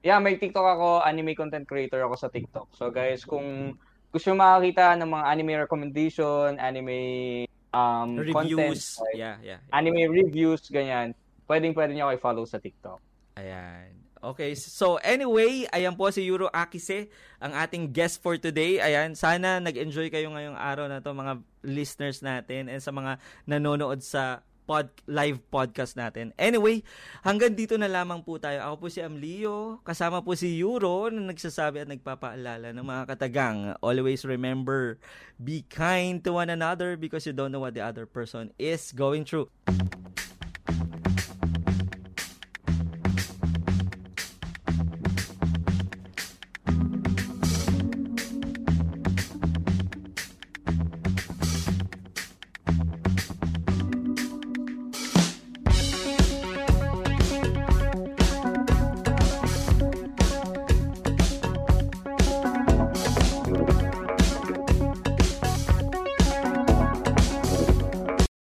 [0.00, 2.72] Yeah, may TikTok ako, anime content creator ako sa TikTok.
[2.72, 3.76] So guys, kung
[4.10, 6.98] gusto makakita ng mga anime recommendation, anime
[7.70, 9.74] um, reviews, content, like, yeah, yeah, yeah.
[9.74, 11.14] anime reviews, ganyan,
[11.46, 12.98] pwedeng pwede niyo ako i-follow sa TikTok.
[13.38, 13.94] Ayan.
[14.20, 17.08] Okay, so anyway, ayan po si Euro Akise,
[17.40, 18.76] ang ating guest for today.
[18.76, 23.16] Ayan, sana nag-enjoy kayo ngayong araw na to mga listeners natin and sa mga
[23.48, 26.30] nanonood sa pod, live podcast natin.
[26.38, 26.86] Anyway,
[27.26, 28.62] hanggang dito na lamang po tayo.
[28.62, 33.74] Ako po si Amlio, kasama po si Euro na nagsasabi at nagpapaalala ng mga katagang.
[33.82, 35.02] Always remember,
[35.42, 39.26] be kind to one another because you don't know what the other person is going
[39.26, 39.50] through.